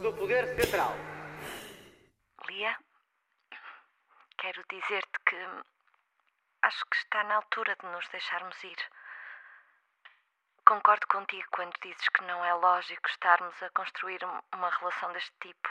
do 0.00 0.12
poder 0.12 0.46
central. 0.60 0.94
Lia, 2.48 2.76
quero 4.38 4.62
dizer-te 4.70 5.18
que 5.28 5.36
acho 6.62 6.84
que 6.88 6.96
está 6.98 7.24
na 7.24 7.34
altura 7.34 7.76
de 7.82 7.86
nos 7.88 8.06
deixarmos 8.10 8.62
ir. 8.62 8.76
Concordo 10.66 11.06
contigo 11.06 11.46
quando 11.52 11.72
dizes 11.80 12.08
que 12.08 12.24
não 12.24 12.44
é 12.44 12.52
lógico 12.52 13.08
estarmos 13.08 13.62
a 13.62 13.70
construir 13.70 14.18
uma 14.52 14.68
relação 14.68 15.12
deste 15.12 15.32
tipo. 15.40 15.68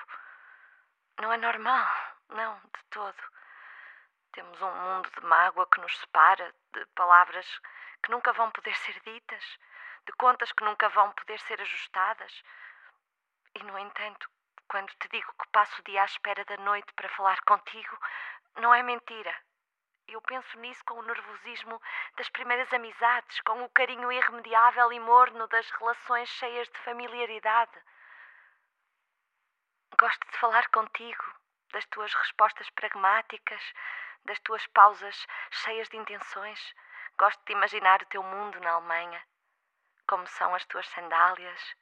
Não 1.20 1.34
é 1.34 1.38
normal, 1.38 1.86
não, 2.30 2.56
de 2.56 2.84
todo. 2.92 3.22
Temos 4.32 4.62
um 4.62 4.72
mundo 4.72 5.12
de 5.12 5.26
mágoa 5.26 5.68
que 5.68 5.82
nos 5.82 5.98
separa, 6.00 6.56
de 6.74 6.86
palavras 6.96 7.46
que 8.02 8.10
nunca 8.10 8.32
vão 8.32 8.50
poder 8.52 8.74
ser 8.74 8.98
ditas, 9.02 9.44
de 10.06 10.14
contas 10.14 10.54
que 10.54 10.64
nunca 10.64 10.88
vão 10.88 11.12
poder 11.12 11.42
ser 11.42 11.60
ajustadas. 11.60 12.42
E, 13.54 13.64
no 13.64 13.78
entanto, 13.78 14.30
quando 14.70 14.94
te 14.94 15.10
digo 15.10 15.30
que 15.42 15.50
passo 15.50 15.82
o 15.82 15.84
dia 15.84 16.04
à 16.04 16.06
espera 16.06 16.46
da 16.46 16.56
noite 16.56 16.94
para 16.94 17.10
falar 17.10 17.42
contigo, 17.42 18.00
não 18.56 18.74
é 18.74 18.82
mentira. 18.82 19.36
Eu 20.08 20.22
penso 20.22 20.58
nisso 20.60 20.84
com 20.86 20.96
o 20.96 21.02
nervosismo 21.02 21.82
das 22.16 22.30
primeiras 22.30 22.72
amizades, 22.72 23.42
com 23.42 23.64
o 23.64 23.70
carinho 23.70 24.12
irremediável 24.12 24.94
e 24.94 25.00
morno 25.00 25.48
das 25.48 25.70
relações 25.72 26.30
cheias 26.30 26.68
de 26.70 26.78
familiaridade. 26.80 27.84
Gosto 30.00 30.28
de 30.28 30.38
falar 30.38 30.68
contigo, 30.70 31.24
das 31.72 31.86
tuas 31.86 32.14
respostas 32.14 32.70
pragmáticas, 32.70 33.62
das 34.26 34.40
tuas 34.42 34.66
pausas 34.68 35.26
cheias 35.52 35.90
de 35.90 35.98
intenções. 35.98 36.76
Gosto 37.18 37.44
de 37.46 37.54
imaginar 37.54 38.02
o 38.02 38.06
teu 38.08 38.22
mundo 38.22 38.60
na 38.60 38.72
Alemanha. 38.72 39.24
Como 40.08 40.28
são 40.28 40.54
as 40.54 40.66
tuas 40.66 40.88
sandálias, 40.90 41.76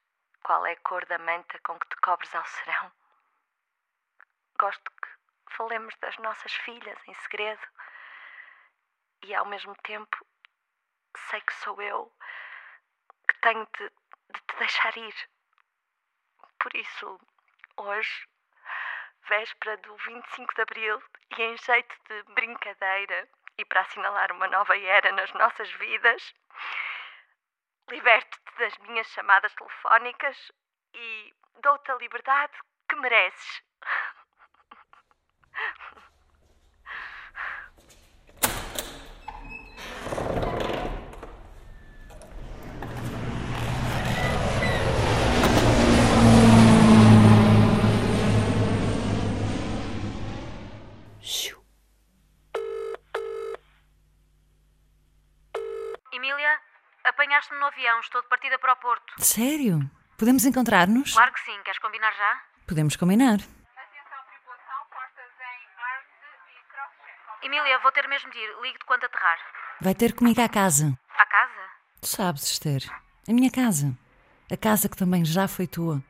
qual 0.43 0.65
é 0.65 0.73
a 0.73 0.79
cor 0.81 1.05
da 1.07 1.17
manta 1.17 1.59
com 1.59 1.77
que 1.77 1.89
te 1.89 1.95
cobres 1.97 2.33
ao 2.35 2.45
serão. 2.45 2.91
Gosto 4.57 4.91
que 4.91 5.09
falemos 5.55 5.95
das 5.97 6.17
nossas 6.19 6.53
filhas 6.53 6.97
em 7.07 7.13
segredo 7.15 7.67
e 9.23 9.33
ao 9.33 9.45
mesmo 9.45 9.75
tempo 9.83 10.25
sei 11.29 11.41
que 11.41 11.53
sou 11.53 11.81
eu 11.81 12.11
que 13.27 13.39
tenho 13.41 13.67
de, 13.77 13.89
de, 13.89 14.41
te 14.47 14.55
deixar 14.57 14.97
ir. 14.97 15.15
Por 16.59 16.75
isso, 16.75 17.19
hoje, 17.77 18.27
véspera 19.27 19.77
do 19.77 19.95
25 19.95 20.55
de 20.55 20.61
Abril, 20.61 21.03
e 21.37 21.41
em 21.41 21.57
jeito 21.57 21.95
de 22.09 22.23
brincadeira 22.33 23.27
e 23.57 23.65
para 23.65 23.81
assinalar 23.81 24.31
uma 24.31 24.47
nova 24.47 24.77
era 24.77 25.11
nas 25.11 25.31
nossas 25.33 25.71
vidas, 25.73 26.33
liberto-te 27.89 28.57
das 28.57 28.77
minhas 28.79 29.07
chamadas 29.07 29.53
telefónicas 29.53 30.51
e 30.93 31.33
dou-te 31.61 31.91
a 31.91 31.95
liberdade 31.95 32.53
que 32.89 32.95
mereces. 32.95 33.63
Apanhaste-me 57.33 57.59
no 57.59 57.65
avião, 57.65 57.99
estou 57.99 58.21
de 58.21 58.27
partida 58.27 58.59
para 58.59 58.73
o 58.73 58.75
Porto. 58.75 59.13
Sério? 59.17 59.79
Podemos 60.17 60.45
encontrar-nos? 60.45 61.13
Claro 61.13 61.33
que 61.33 61.39
sim, 61.39 61.59
queres 61.63 61.79
combinar 61.79 62.11
já? 62.13 62.41
Podemos 62.67 62.95
combinar. 62.95 63.39
Emília, 67.41 67.79
vou 67.79 67.91
ter 67.91 68.07
mesmo 68.07 68.31
de 68.31 68.37
ir. 68.37 68.49
Ligo-te 68.61 68.85
quando 68.85 69.03
aterrar. 69.03 69.37
Vai 69.81 69.95
ter 69.95 70.13
comigo 70.13 70.41
à 70.41 70.47
casa. 70.47 70.97
À 71.17 71.25
casa? 71.25 71.61
Tu 72.01 72.07
sabes, 72.07 72.43
Esther. 72.43 72.83
A 73.27 73.33
minha 73.33 73.51
casa. 73.51 73.97
A 74.51 74.55
casa 74.55 74.87
que 74.87 74.95
também 74.95 75.25
já 75.25 75.47
foi 75.47 75.67
tua. 75.67 76.01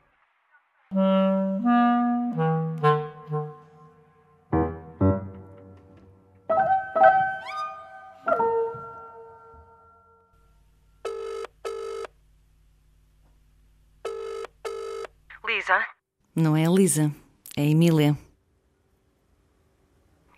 Lisa? 15.63 15.87
Não 16.35 16.57
é 16.57 16.65
a 16.65 16.69
Lisa, 16.69 17.09
é 17.55 17.61
Emília. 17.61 18.17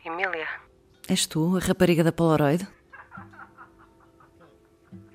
Emília? 0.05 0.47
És 1.09 1.25
tu, 1.25 1.57
a 1.57 1.59
rapariga 1.59 2.03
da 2.03 2.11
Polaroid? 2.11 2.67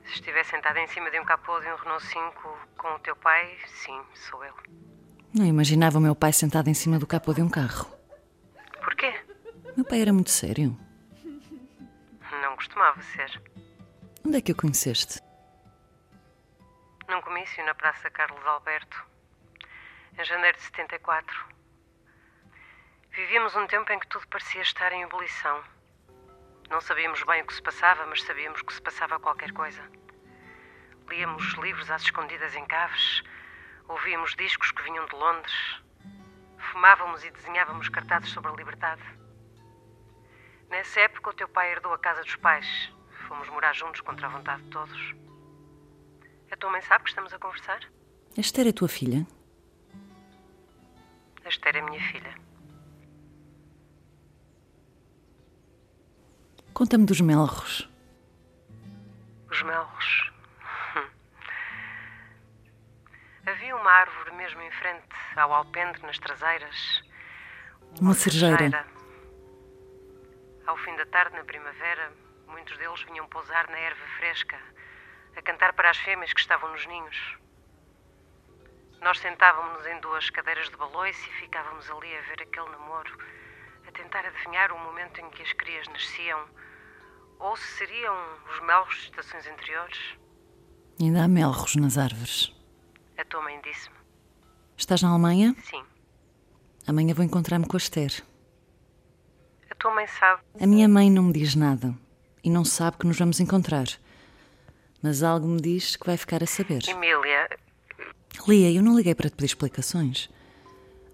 Se 0.04 0.14
estiver 0.14 0.44
sentada 0.44 0.80
em 0.80 0.88
cima 0.88 1.12
de 1.12 1.20
um 1.20 1.24
capô 1.24 1.60
de 1.60 1.68
um 1.68 1.76
Renault 1.76 2.04
5 2.04 2.58
com 2.76 2.88
o 2.88 2.98
teu 2.98 3.14
pai, 3.14 3.56
sim, 3.68 4.00
sou 4.28 4.44
eu. 4.44 4.54
Não 5.32 5.46
imaginava 5.46 5.98
o 5.98 6.00
meu 6.00 6.16
pai 6.16 6.32
sentado 6.32 6.66
em 6.66 6.74
cima 6.74 6.98
do 6.98 7.06
capô 7.06 7.32
de 7.32 7.42
um 7.42 7.48
carro. 7.48 7.88
Porquê? 8.82 9.14
Meu 9.76 9.84
pai 9.84 10.00
era 10.00 10.12
muito 10.12 10.30
sério. 10.30 10.76
Não 12.42 12.56
costumava 12.56 13.00
ser. 13.00 13.40
Onde 14.26 14.38
é 14.38 14.40
que 14.40 14.50
o 14.50 14.56
conheceste? 14.56 15.20
Num 17.08 17.20
comício 17.20 17.64
na 17.64 17.76
Praça 17.76 18.10
Carlos 18.10 18.44
Alberto, 18.44 19.09
em 20.20 20.24
janeiro 20.24 20.56
de 20.58 20.64
74. 20.64 21.34
Vivíamos 23.10 23.56
um 23.56 23.66
tempo 23.66 23.90
em 23.90 23.98
que 23.98 24.06
tudo 24.06 24.28
parecia 24.28 24.60
estar 24.60 24.92
em 24.92 25.02
ebulição. 25.02 25.62
Não 26.68 26.78
sabíamos 26.80 27.22
bem 27.22 27.42
o 27.42 27.46
que 27.46 27.54
se 27.54 27.62
passava, 27.62 28.04
mas 28.04 28.22
sabíamos 28.22 28.60
que 28.60 28.74
se 28.74 28.82
passava 28.82 29.18
qualquer 29.18 29.50
coisa. 29.52 29.82
Líamos 31.08 31.54
livros 31.54 31.90
às 31.90 32.02
escondidas 32.02 32.54
em 32.54 32.66
caves, 32.66 33.22
ouvíamos 33.88 34.36
discos 34.36 34.70
que 34.70 34.82
vinham 34.82 35.06
de 35.06 35.16
Londres, 35.16 35.82
fumávamos 36.70 37.24
e 37.24 37.30
desenhávamos 37.30 37.88
cartazes 37.88 38.28
sobre 38.28 38.52
a 38.52 38.54
liberdade. 38.54 39.02
Nessa 40.68 41.00
época, 41.00 41.30
o 41.30 41.34
teu 41.34 41.48
pai 41.48 41.72
herdou 41.72 41.94
a 41.94 41.98
casa 41.98 42.22
dos 42.22 42.36
pais. 42.36 42.92
Fomos 43.26 43.48
morar 43.48 43.72
juntos 43.74 44.02
contra 44.02 44.26
a 44.26 44.30
vontade 44.30 44.62
de 44.62 44.70
todos. 44.70 45.14
A 46.52 46.56
tua 46.56 46.70
mãe 46.70 46.82
sabe 46.82 47.04
que 47.04 47.10
estamos 47.10 47.32
a 47.32 47.38
conversar? 47.38 47.80
A 48.36 48.40
Esther 48.40 48.68
é 48.68 48.72
tua 48.72 48.88
filha? 48.88 49.26
Esther 51.48 51.76
é 51.76 51.82
minha 51.82 52.00
filha. 52.12 52.34
Conta-me 56.72 57.04
dos 57.04 57.20
melros. 57.20 57.88
Os 59.50 59.62
melros. 59.62 60.32
Havia 63.46 63.76
uma 63.76 63.90
árvore 63.90 64.32
mesmo 64.36 64.60
em 64.62 64.70
frente 64.70 65.08
ao 65.36 65.52
alpendre, 65.52 66.00
nas 66.02 66.18
traseiras. 66.18 67.02
Uma 68.00 68.14
cerejeira. 68.14 68.86
Ao 70.66 70.76
fim 70.78 70.94
da 70.96 71.06
tarde, 71.06 71.36
na 71.36 71.44
primavera, 71.44 72.12
muitos 72.46 72.76
deles 72.78 73.02
vinham 73.02 73.26
pousar 73.28 73.68
na 73.68 73.78
erva 73.78 74.06
fresca, 74.18 74.56
a 75.36 75.42
cantar 75.42 75.72
para 75.72 75.90
as 75.90 75.98
fêmeas 75.98 76.32
que 76.32 76.40
estavam 76.40 76.70
nos 76.70 76.86
ninhos. 76.86 77.36
Nós 79.02 79.18
sentávamos-nos 79.18 79.86
em 79.86 79.98
duas 80.00 80.28
cadeiras 80.28 80.68
de 80.68 80.76
baloiço 80.76 81.26
e 81.26 81.40
ficávamos 81.40 81.90
ali 81.90 82.14
a 82.16 82.20
ver 82.22 82.42
aquele 82.42 82.68
namoro, 82.68 83.16
a 83.88 83.92
tentar 83.92 84.26
adivinhar 84.26 84.70
o 84.72 84.78
momento 84.78 85.20
em 85.20 85.30
que 85.30 85.42
as 85.42 85.52
crias 85.54 85.88
nasciam, 85.88 86.44
ou 87.38 87.56
se 87.56 87.66
seriam 87.78 88.14
os 88.52 88.60
melros 88.60 88.94
de 88.96 89.04
estações 89.04 89.46
anteriores. 89.46 89.98
Ainda 91.00 91.24
há 91.24 91.28
melros 91.28 91.76
nas 91.76 91.96
árvores. 91.96 92.54
A 93.16 93.24
tua 93.24 93.40
mãe 93.42 93.58
disse-me. 93.62 93.96
Estás 94.76 95.00
na 95.02 95.08
Alemanha? 95.08 95.56
Sim. 95.62 95.82
Amanhã 96.86 97.14
vou 97.14 97.24
encontrar-me 97.24 97.66
com 97.66 97.76
a 97.76 97.78
Esther. 97.78 98.22
A 99.70 99.74
tua 99.76 99.94
mãe 99.94 100.06
sabe. 100.06 100.42
A 100.60 100.66
minha 100.66 100.88
mãe 100.88 101.10
não 101.10 101.22
me 101.22 101.32
diz 101.32 101.54
nada 101.54 101.94
e 102.44 102.50
não 102.50 102.66
sabe 102.66 102.98
que 102.98 103.06
nos 103.06 103.18
vamos 103.18 103.40
encontrar. 103.40 103.86
Mas 105.02 105.22
algo 105.22 105.46
me 105.46 105.60
diz 105.60 105.96
que 105.96 106.06
vai 106.06 106.18
ficar 106.18 106.42
a 106.42 106.46
saber. 106.46 106.82
Emília, 106.86 107.48
Lia, 108.48 108.70
eu 108.72 108.82
não 108.82 108.96
liguei 108.96 109.14
para 109.14 109.28
te 109.28 109.36
pedir 109.36 109.46
explicações. 109.46 110.28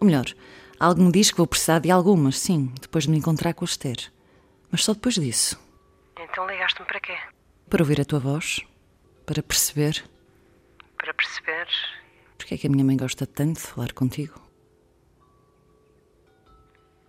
Ou 0.01 0.07
melhor, 0.07 0.27
algo 0.79 1.03
me 1.03 1.13
diz 1.13 1.31
que 1.31 1.37
vou 1.37 1.47
precisar 1.47 1.79
de 1.81 1.91
algumas, 1.91 2.39
sim, 2.39 2.73
depois 2.81 3.05
de 3.05 3.11
me 3.11 3.19
encontrar 3.19 3.55
com 3.55 3.65
a 3.65 3.67
Esther. 3.69 4.13
Mas 4.71 4.85
só 4.85 4.93
depois 4.95 5.15
disso. 5.15 5.59
então 6.19 6.47
ligaste-me 6.47 6.87
para 6.87 7.01
quê? 7.01 7.17
Para 7.69 7.83
ouvir 7.83 8.01
a 8.01 8.05
tua 8.05 8.19
voz, 8.21 8.61
para 9.25 9.43
perceber 9.43 10.05
Para 10.97 11.13
perceber. 11.15 11.67
porque 12.39 12.55
é 12.55 12.59
que 12.59 12.67
a 12.67 12.71
minha 12.71 12.85
mãe 12.85 12.97
gosta 12.97 13.27
tanto 13.27 13.61
de 13.61 13.67
falar 13.67 13.93
contigo. 13.93 14.41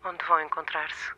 onde 0.04 0.24
vão 0.26 0.40
encontrar-se. 0.42 1.12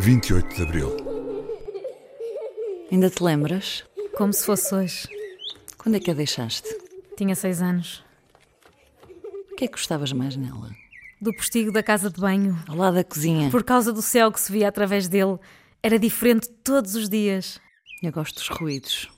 Vinte 0.00 0.28
e 0.28 0.34
oito 0.34 0.54
de 0.54 0.62
Abril. 0.62 0.96
Ainda 2.92 3.10
te 3.10 3.20
lembras? 3.20 3.84
Como 4.16 4.32
se 4.32 4.46
fosse 4.46 4.72
hoje. 4.72 5.08
Quando 5.76 5.96
é 5.96 6.00
que 6.00 6.12
a 6.12 6.14
deixaste? 6.14 6.68
Tinha 7.16 7.34
seis 7.34 7.60
anos. 7.60 8.04
O 9.50 9.56
que 9.56 9.64
é 9.64 9.66
que 9.66 9.72
gostavas 9.72 10.12
mais 10.12 10.36
nela? 10.36 10.70
Do 11.20 11.34
postigo 11.34 11.72
da 11.72 11.82
casa 11.82 12.10
de 12.10 12.20
banho. 12.20 12.56
Ao 12.68 12.76
lado 12.76 12.94
da 12.94 13.02
cozinha. 13.02 13.50
Por 13.50 13.64
causa 13.64 13.92
do 13.92 14.00
céu 14.00 14.30
que 14.30 14.40
se 14.40 14.52
via 14.52 14.68
através 14.68 15.08
dele. 15.08 15.36
Era 15.82 15.98
diferente 15.98 16.48
todos 16.62 16.94
os 16.94 17.08
dias. 17.08 17.60
Eu 18.00 18.12
gosto 18.12 18.36
dos 18.36 18.48
ruídos, 18.48 19.08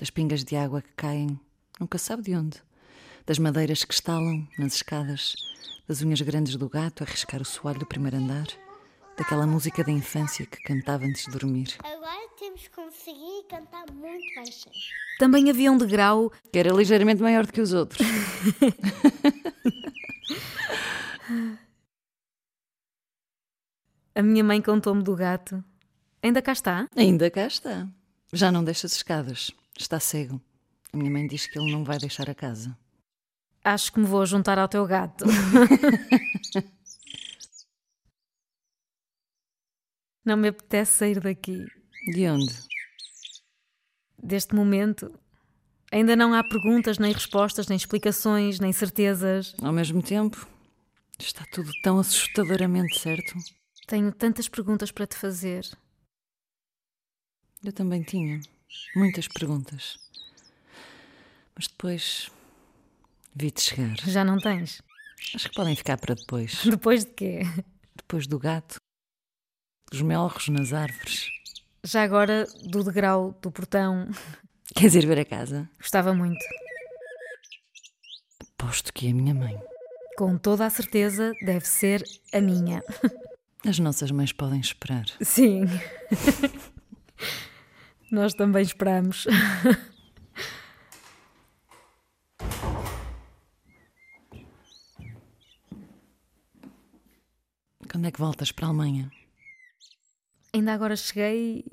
das 0.00 0.10
pingas 0.10 0.42
de 0.42 0.56
água 0.56 0.82
que 0.82 0.92
caem, 0.96 1.38
nunca 1.78 1.96
sabe 1.96 2.24
de 2.24 2.34
onde, 2.34 2.60
das 3.24 3.38
madeiras 3.38 3.84
que 3.84 3.94
estalam 3.94 4.48
nas 4.58 4.74
escadas, 4.74 5.36
das 5.86 6.02
unhas 6.02 6.20
grandes 6.20 6.56
do 6.56 6.68
gato 6.68 7.04
a 7.04 7.06
riscar 7.06 7.40
o 7.40 7.44
soalho 7.44 7.78
do 7.78 7.86
primeiro 7.86 8.16
andar, 8.16 8.48
daquela 9.18 9.46
música 9.46 9.82
da 9.82 9.90
infância 9.90 10.46
que 10.46 10.62
cantava 10.62 11.04
antes 11.04 11.24
de 11.24 11.32
dormir. 11.32 11.76
Agora 11.80 12.28
temos 12.38 12.62
que 12.62 12.70
conseguir 12.70 13.44
cantar 13.50 13.84
muito 13.92 14.34
baixinho. 14.36 14.72
Também 15.18 15.50
havia 15.50 15.72
um 15.72 15.76
degrau. 15.76 16.32
Que 16.52 16.60
era 16.60 16.72
ligeiramente 16.72 17.20
maior 17.20 17.44
do 17.44 17.52
que 17.52 17.60
os 17.60 17.72
outros. 17.72 18.06
A 24.14 24.22
minha 24.22 24.44
mãe 24.44 24.62
contou-me 24.62 25.02
do 25.02 25.14
gato. 25.14 25.62
Ainda 26.22 26.40
cá 26.40 26.52
está? 26.52 26.88
Ainda 26.96 27.30
cá 27.30 27.46
está. 27.46 27.86
Já 28.32 28.50
não 28.50 28.64
deixa 28.64 28.86
as 28.86 28.94
escadas. 28.94 29.50
Está 29.76 30.00
cego. 30.00 30.40
A 30.92 30.96
minha 30.96 31.10
mãe 31.10 31.26
diz 31.26 31.46
que 31.46 31.58
ele 31.58 31.70
não 31.72 31.84
vai 31.84 31.98
deixar 31.98 32.30
a 32.30 32.34
casa. 32.34 32.76
Acho 33.64 33.92
que 33.92 34.00
me 34.00 34.06
vou 34.06 34.24
juntar 34.24 34.58
ao 34.58 34.68
teu 34.68 34.86
gato. 34.86 35.24
não 40.28 40.36
me 40.36 40.48
apetece 40.48 40.92
sair 40.98 41.20
daqui. 41.20 41.66
De 42.12 42.28
onde? 42.28 42.54
Deste 44.22 44.54
momento. 44.54 45.18
Ainda 45.90 46.14
não 46.14 46.34
há 46.34 46.46
perguntas, 46.46 46.98
nem 46.98 47.12
respostas, 47.12 47.66
nem 47.66 47.76
explicações, 47.76 48.60
nem 48.60 48.70
certezas. 48.70 49.54
Ao 49.62 49.72
mesmo 49.72 50.02
tempo, 50.02 50.46
está 51.18 51.46
tudo 51.50 51.70
tão 51.82 51.98
assustadoramente 51.98 52.98
certo. 52.98 53.34
Tenho 53.86 54.12
tantas 54.12 54.48
perguntas 54.48 54.92
para 54.92 55.06
te 55.06 55.16
fazer. 55.16 55.66
Eu 57.64 57.72
também 57.72 58.02
tinha 58.02 58.38
muitas 58.94 59.26
perguntas. 59.28 59.96
Mas 61.56 61.68
depois 61.68 62.30
vi-te 63.34 63.62
chegar. 63.62 63.96
Já 64.06 64.22
não 64.22 64.36
tens? 64.36 64.82
Acho 65.34 65.48
que 65.48 65.54
podem 65.54 65.74
ficar 65.74 65.96
para 65.96 66.14
depois. 66.14 66.64
Depois 66.68 67.04
de 67.04 67.12
quê? 67.12 67.40
Depois 67.96 68.26
do 68.26 68.38
gato, 68.38 68.77
dos 69.90 70.02
melros 70.02 70.48
nas 70.48 70.72
árvores. 70.72 71.28
Já 71.84 72.02
agora, 72.02 72.46
do 72.64 72.84
degrau 72.84 73.34
do 73.40 73.50
portão. 73.50 74.08
Queres 74.74 74.94
ir 74.94 75.06
ver 75.06 75.18
a 75.20 75.24
casa? 75.24 75.68
Gostava 75.78 76.12
muito. 76.14 76.44
Aposto 78.58 78.92
que 78.92 79.06
é 79.06 79.10
a 79.10 79.14
minha 79.14 79.34
mãe. 79.34 79.58
Com 80.16 80.36
toda 80.36 80.66
a 80.66 80.70
certeza, 80.70 81.32
deve 81.44 81.66
ser 81.66 82.02
a 82.32 82.40
minha. 82.40 82.82
As 83.66 83.78
nossas 83.78 84.10
mães 84.10 84.32
podem 84.32 84.60
esperar. 84.60 85.06
Sim. 85.20 85.64
Nós 88.10 88.34
também 88.34 88.62
esperamos. 88.62 89.26
Quando 97.90 98.06
é 98.06 98.10
que 98.10 98.20
voltas 98.20 98.52
para 98.52 98.66
a 98.66 98.68
Alemanha? 98.68 99.10
Ainda 100.58 100.72
agora 100.72 100.96
cheguei 100.96 101.64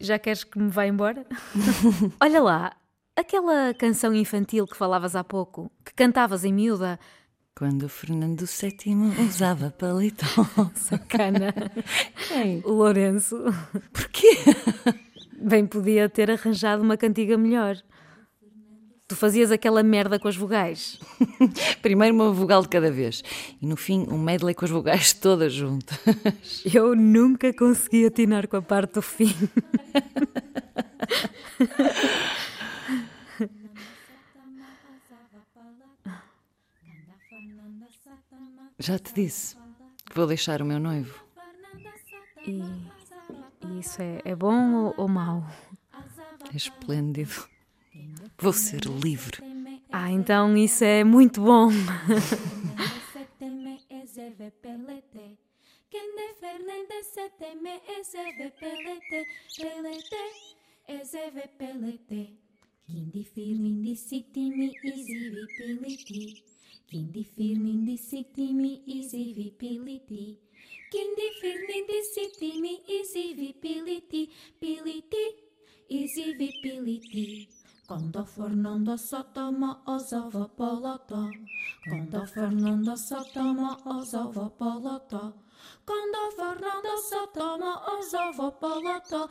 já 0.00 0.18
queres 0.18 0.44
que 0.44 0.58
me 0.58 0.70
vá 0.70 0.86
embora? 0.86 1.26
Olha 2.18 2.40
lá, 2.40 2.72
aquela 3.14 3.74
canção 3.74 4.14
infantil 4.14 4.66
que 4.66 4.74
falavas 4.74 5.14
há 5.14 5.22
pouco, 5.22 5.70
que 5.84 5.92
cantavas 5.92 6.42
em 6.42 6.54
miúda. 6.54 6.98
Quando 7.54 7.82
o 7.82 7.88
Fernando 7.90 8.46
VII 8.46 9.28
usava 9.28 9.70
paletó. 9.70 10.24
Sacana. 10.74 11.52
Quem? 12.28 12.62
O 12.64 12.72
Lourenço. 12.72 13.36
Porquê? 13.92 14.38
Bem 15.38 15.66
podia 15.66 16.08
ter 16.08 16.30
arranjado 16.30 16.82
uma 16.82 16.96
cantiga 16.96 17.36
melhor. 17.36 17.76
Tu 19.10 19.16
fazias 19.16 19.50
aquela 19.50 19.82
merda 19.82 20.20
com 20.20 20.28
as 20.28 20.36
vogais. 20.36 21.00
Primeiro 21.82 22.14
uma 22.14 22.30
vogal 22.30 22.62
de 22.62 22.68
cada 22.68 22.92
vez. 22.92 23.24
E 23.60 23.66
no 23.66 23.76
fim 23.76 24.06
um 24.08 24.16
medley 24.16 24.54
com 24.54 24.64
as 24.64 24.70
vogais 24.70 25.12
todas 25.12 25.52
juntas. 25.52 25.98
Eu 26.72 26.94
nunca 26.94 27.52
consegui 27.52 28.06
atinar 28.06 28.46
com 28.46 28.58
a 28.58 28.62
parte 28.62 28.94
do 28.94 29.02
fim. 29.02 29.34
Já 38.78 38.96
te 38.96 39.12
disse. 39.12 39.56
Vou 40.14 40.28
deixar 40.28 40.62
o 40.62 40.64
meu 40.64 40.78
noivo. 40.78 41.20
E, 42.46 42.62
e 43.66 43.80
isso 43.80 44.00
é, 44.00 44.22
é 44.24 44.36
bom 44.36 44.72
ou, 44.72 44.94
ou 44.96 45.08
mau? 45.08 45.44
É 46.54 46.56
esplêndido. 46.56 47.50
Vou 48.38 48.52
ser 48.52 48.80
livre. 49.02 49.38
Ah, 49.92 50.10
então 50.10 50.56
isso 50.56 50.84
é 50.84 51.04
muito 51.04 51.40
bom. 51.40 51.70
Kindi 62.90 63.22
firmindi 63.24 63.94
sitimi 63.96 64.72
izivi 64.84 65.46
piliti. 65.56 66.42
Kindi 66.88 67.22
firmindi 67.24 67.96
sitimi 67.96 68.82
izivi 68.86 69.50
piliti. 69.56 70.38
Kindi 70.90 71.26
firmindi 71.40 72.02
sitimi 72.02 72.82
izivi 72.98 73.54
piliti. 73.60 74.28
Piliti, 74.58 75.24
izivi 75.88 76.48
piliti. 76.62 77.59
Quando 77.90 78.24
Fernando 78.24 78.96
Sotama 78.96 79.82
osava 79.84 80.48
palato 80.56 81.28
Quando 81.88 82.24
Fernando 82.24 82.96
se 82.96 83.16
toma 83.34 83.76
ova 83.84 84.48
palata. 84.48 85.34
Quando 85.84 86.30
Fernando 86.36 86.96
se 86.98 87.26
toma 87.34 87.82
ova 87.90 88.52
palata. 88.52 89.28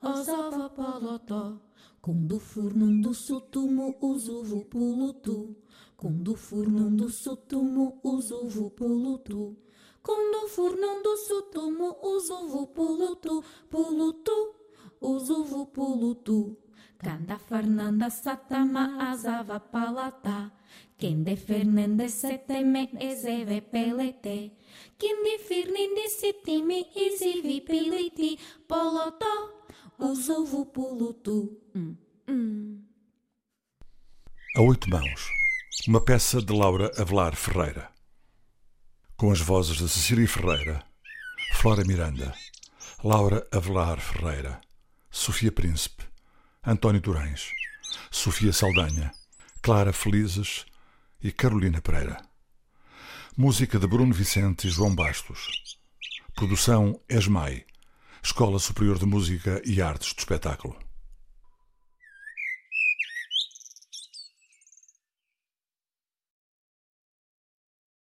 As 0.00 0.28
ova 0.28 0.70
palata. 0.70 1.60
Quando 2.00 2.38
Fernando 2.40 3.12
se 3.12 3.38
toma 3.50 3.94
os 4.00 4.26
ovo 4.30 4.64
poluto. 4.64 5.54
Quando 5.98 6.34
Fernando 6.34 7.10
se 7.10 7.36
toma 7.46 7.92
os 8.02 8.30
ovo 8.30 8.70
poluto. 8.70 9.54
Quando 10.02 10.48
Fernando 10.48 11.16
se 11.18 11.42
toma 11.52 11.94
os 12.02 12.30
ovo 12.30 12.66
poluto. 12.68 13.44
Poluto, 13.68 14.54
os. 15.02 16.63
Canta 17.04 17.38
Fernanda 17.38 18.08
Satama 18.08 19.10
azava 19.10 19.60
palata. 19.60 20.50
Quem 20.96 21.22
de 21.22 21.36
Fernandes 21.36 22.14
se 22.14 22.38
teme 22.38 22.88
ezeve 22.98 23.60
pelete. 23.60 24.52
Quem 24.98 25.22
de 25.22 25.38
Fernandes 25.38 26.12
se 26.12 26.32
teme 26.32 26.86
ezivi 26.96 27.60
pelete. 27.60 28.38
Polota, 28.66 29.34
usovo 29.98 30.64
polutu. 30.64 31.60
Hum, 31.74 31.94
hum. 32.26 32.82
A 34.56 34.62
Oito 34.62 34.88
Mãos, 34.88 35.28
uma 35.86 36.00
peça 36.00 36.40
de 36.40 36.54
Laura 36.54 36.90
Avelar 36.96 37.36
Ferreira. 37.36 37.92
Com 39.18 39.30
as 39.30 39.40
vozes 39.40 39.76
de 39.76 39.86
Cecília 39.90 40.26
Ferreira, 40.26 40.82
Flora 41.56 41.84
Miranda, 41.84 42.34
Laura 43.04 43.46
Avelar 43.52 44.00
Ferreira, 44.00 44.58
Sofia 45.10 45.52
Príncipe, 45.52 46.13
António 46.66 46.98
Durães, 46.98 47.52
Sofia 48.10 48.50
Saldanha, 48.50 49.12
Clara 49.60 49.92
Felizes 49.92 50.64
e 51.22 51.30
Carolina 51.30 51.82
Pereira. 51.82 52.16
Música 53.36 53.78
de 53.78 53.86
Bruno 53.86 54.14
Vicente 54.14 54.66
e 54.66 54.70
João 54.70 54.94
Bastos. 54.94 55.78
Produção 56.34 56.98
ESMAI, 57.06 57.66
Escola 58.22 58.58
Superior 58.58 58.98
de 58.98 59.04
Música 59.04 59.60
e 59.66 59.82
Artes 59.82 60.14
do 60.14 60.18
Espetáculo. 60.20 60.83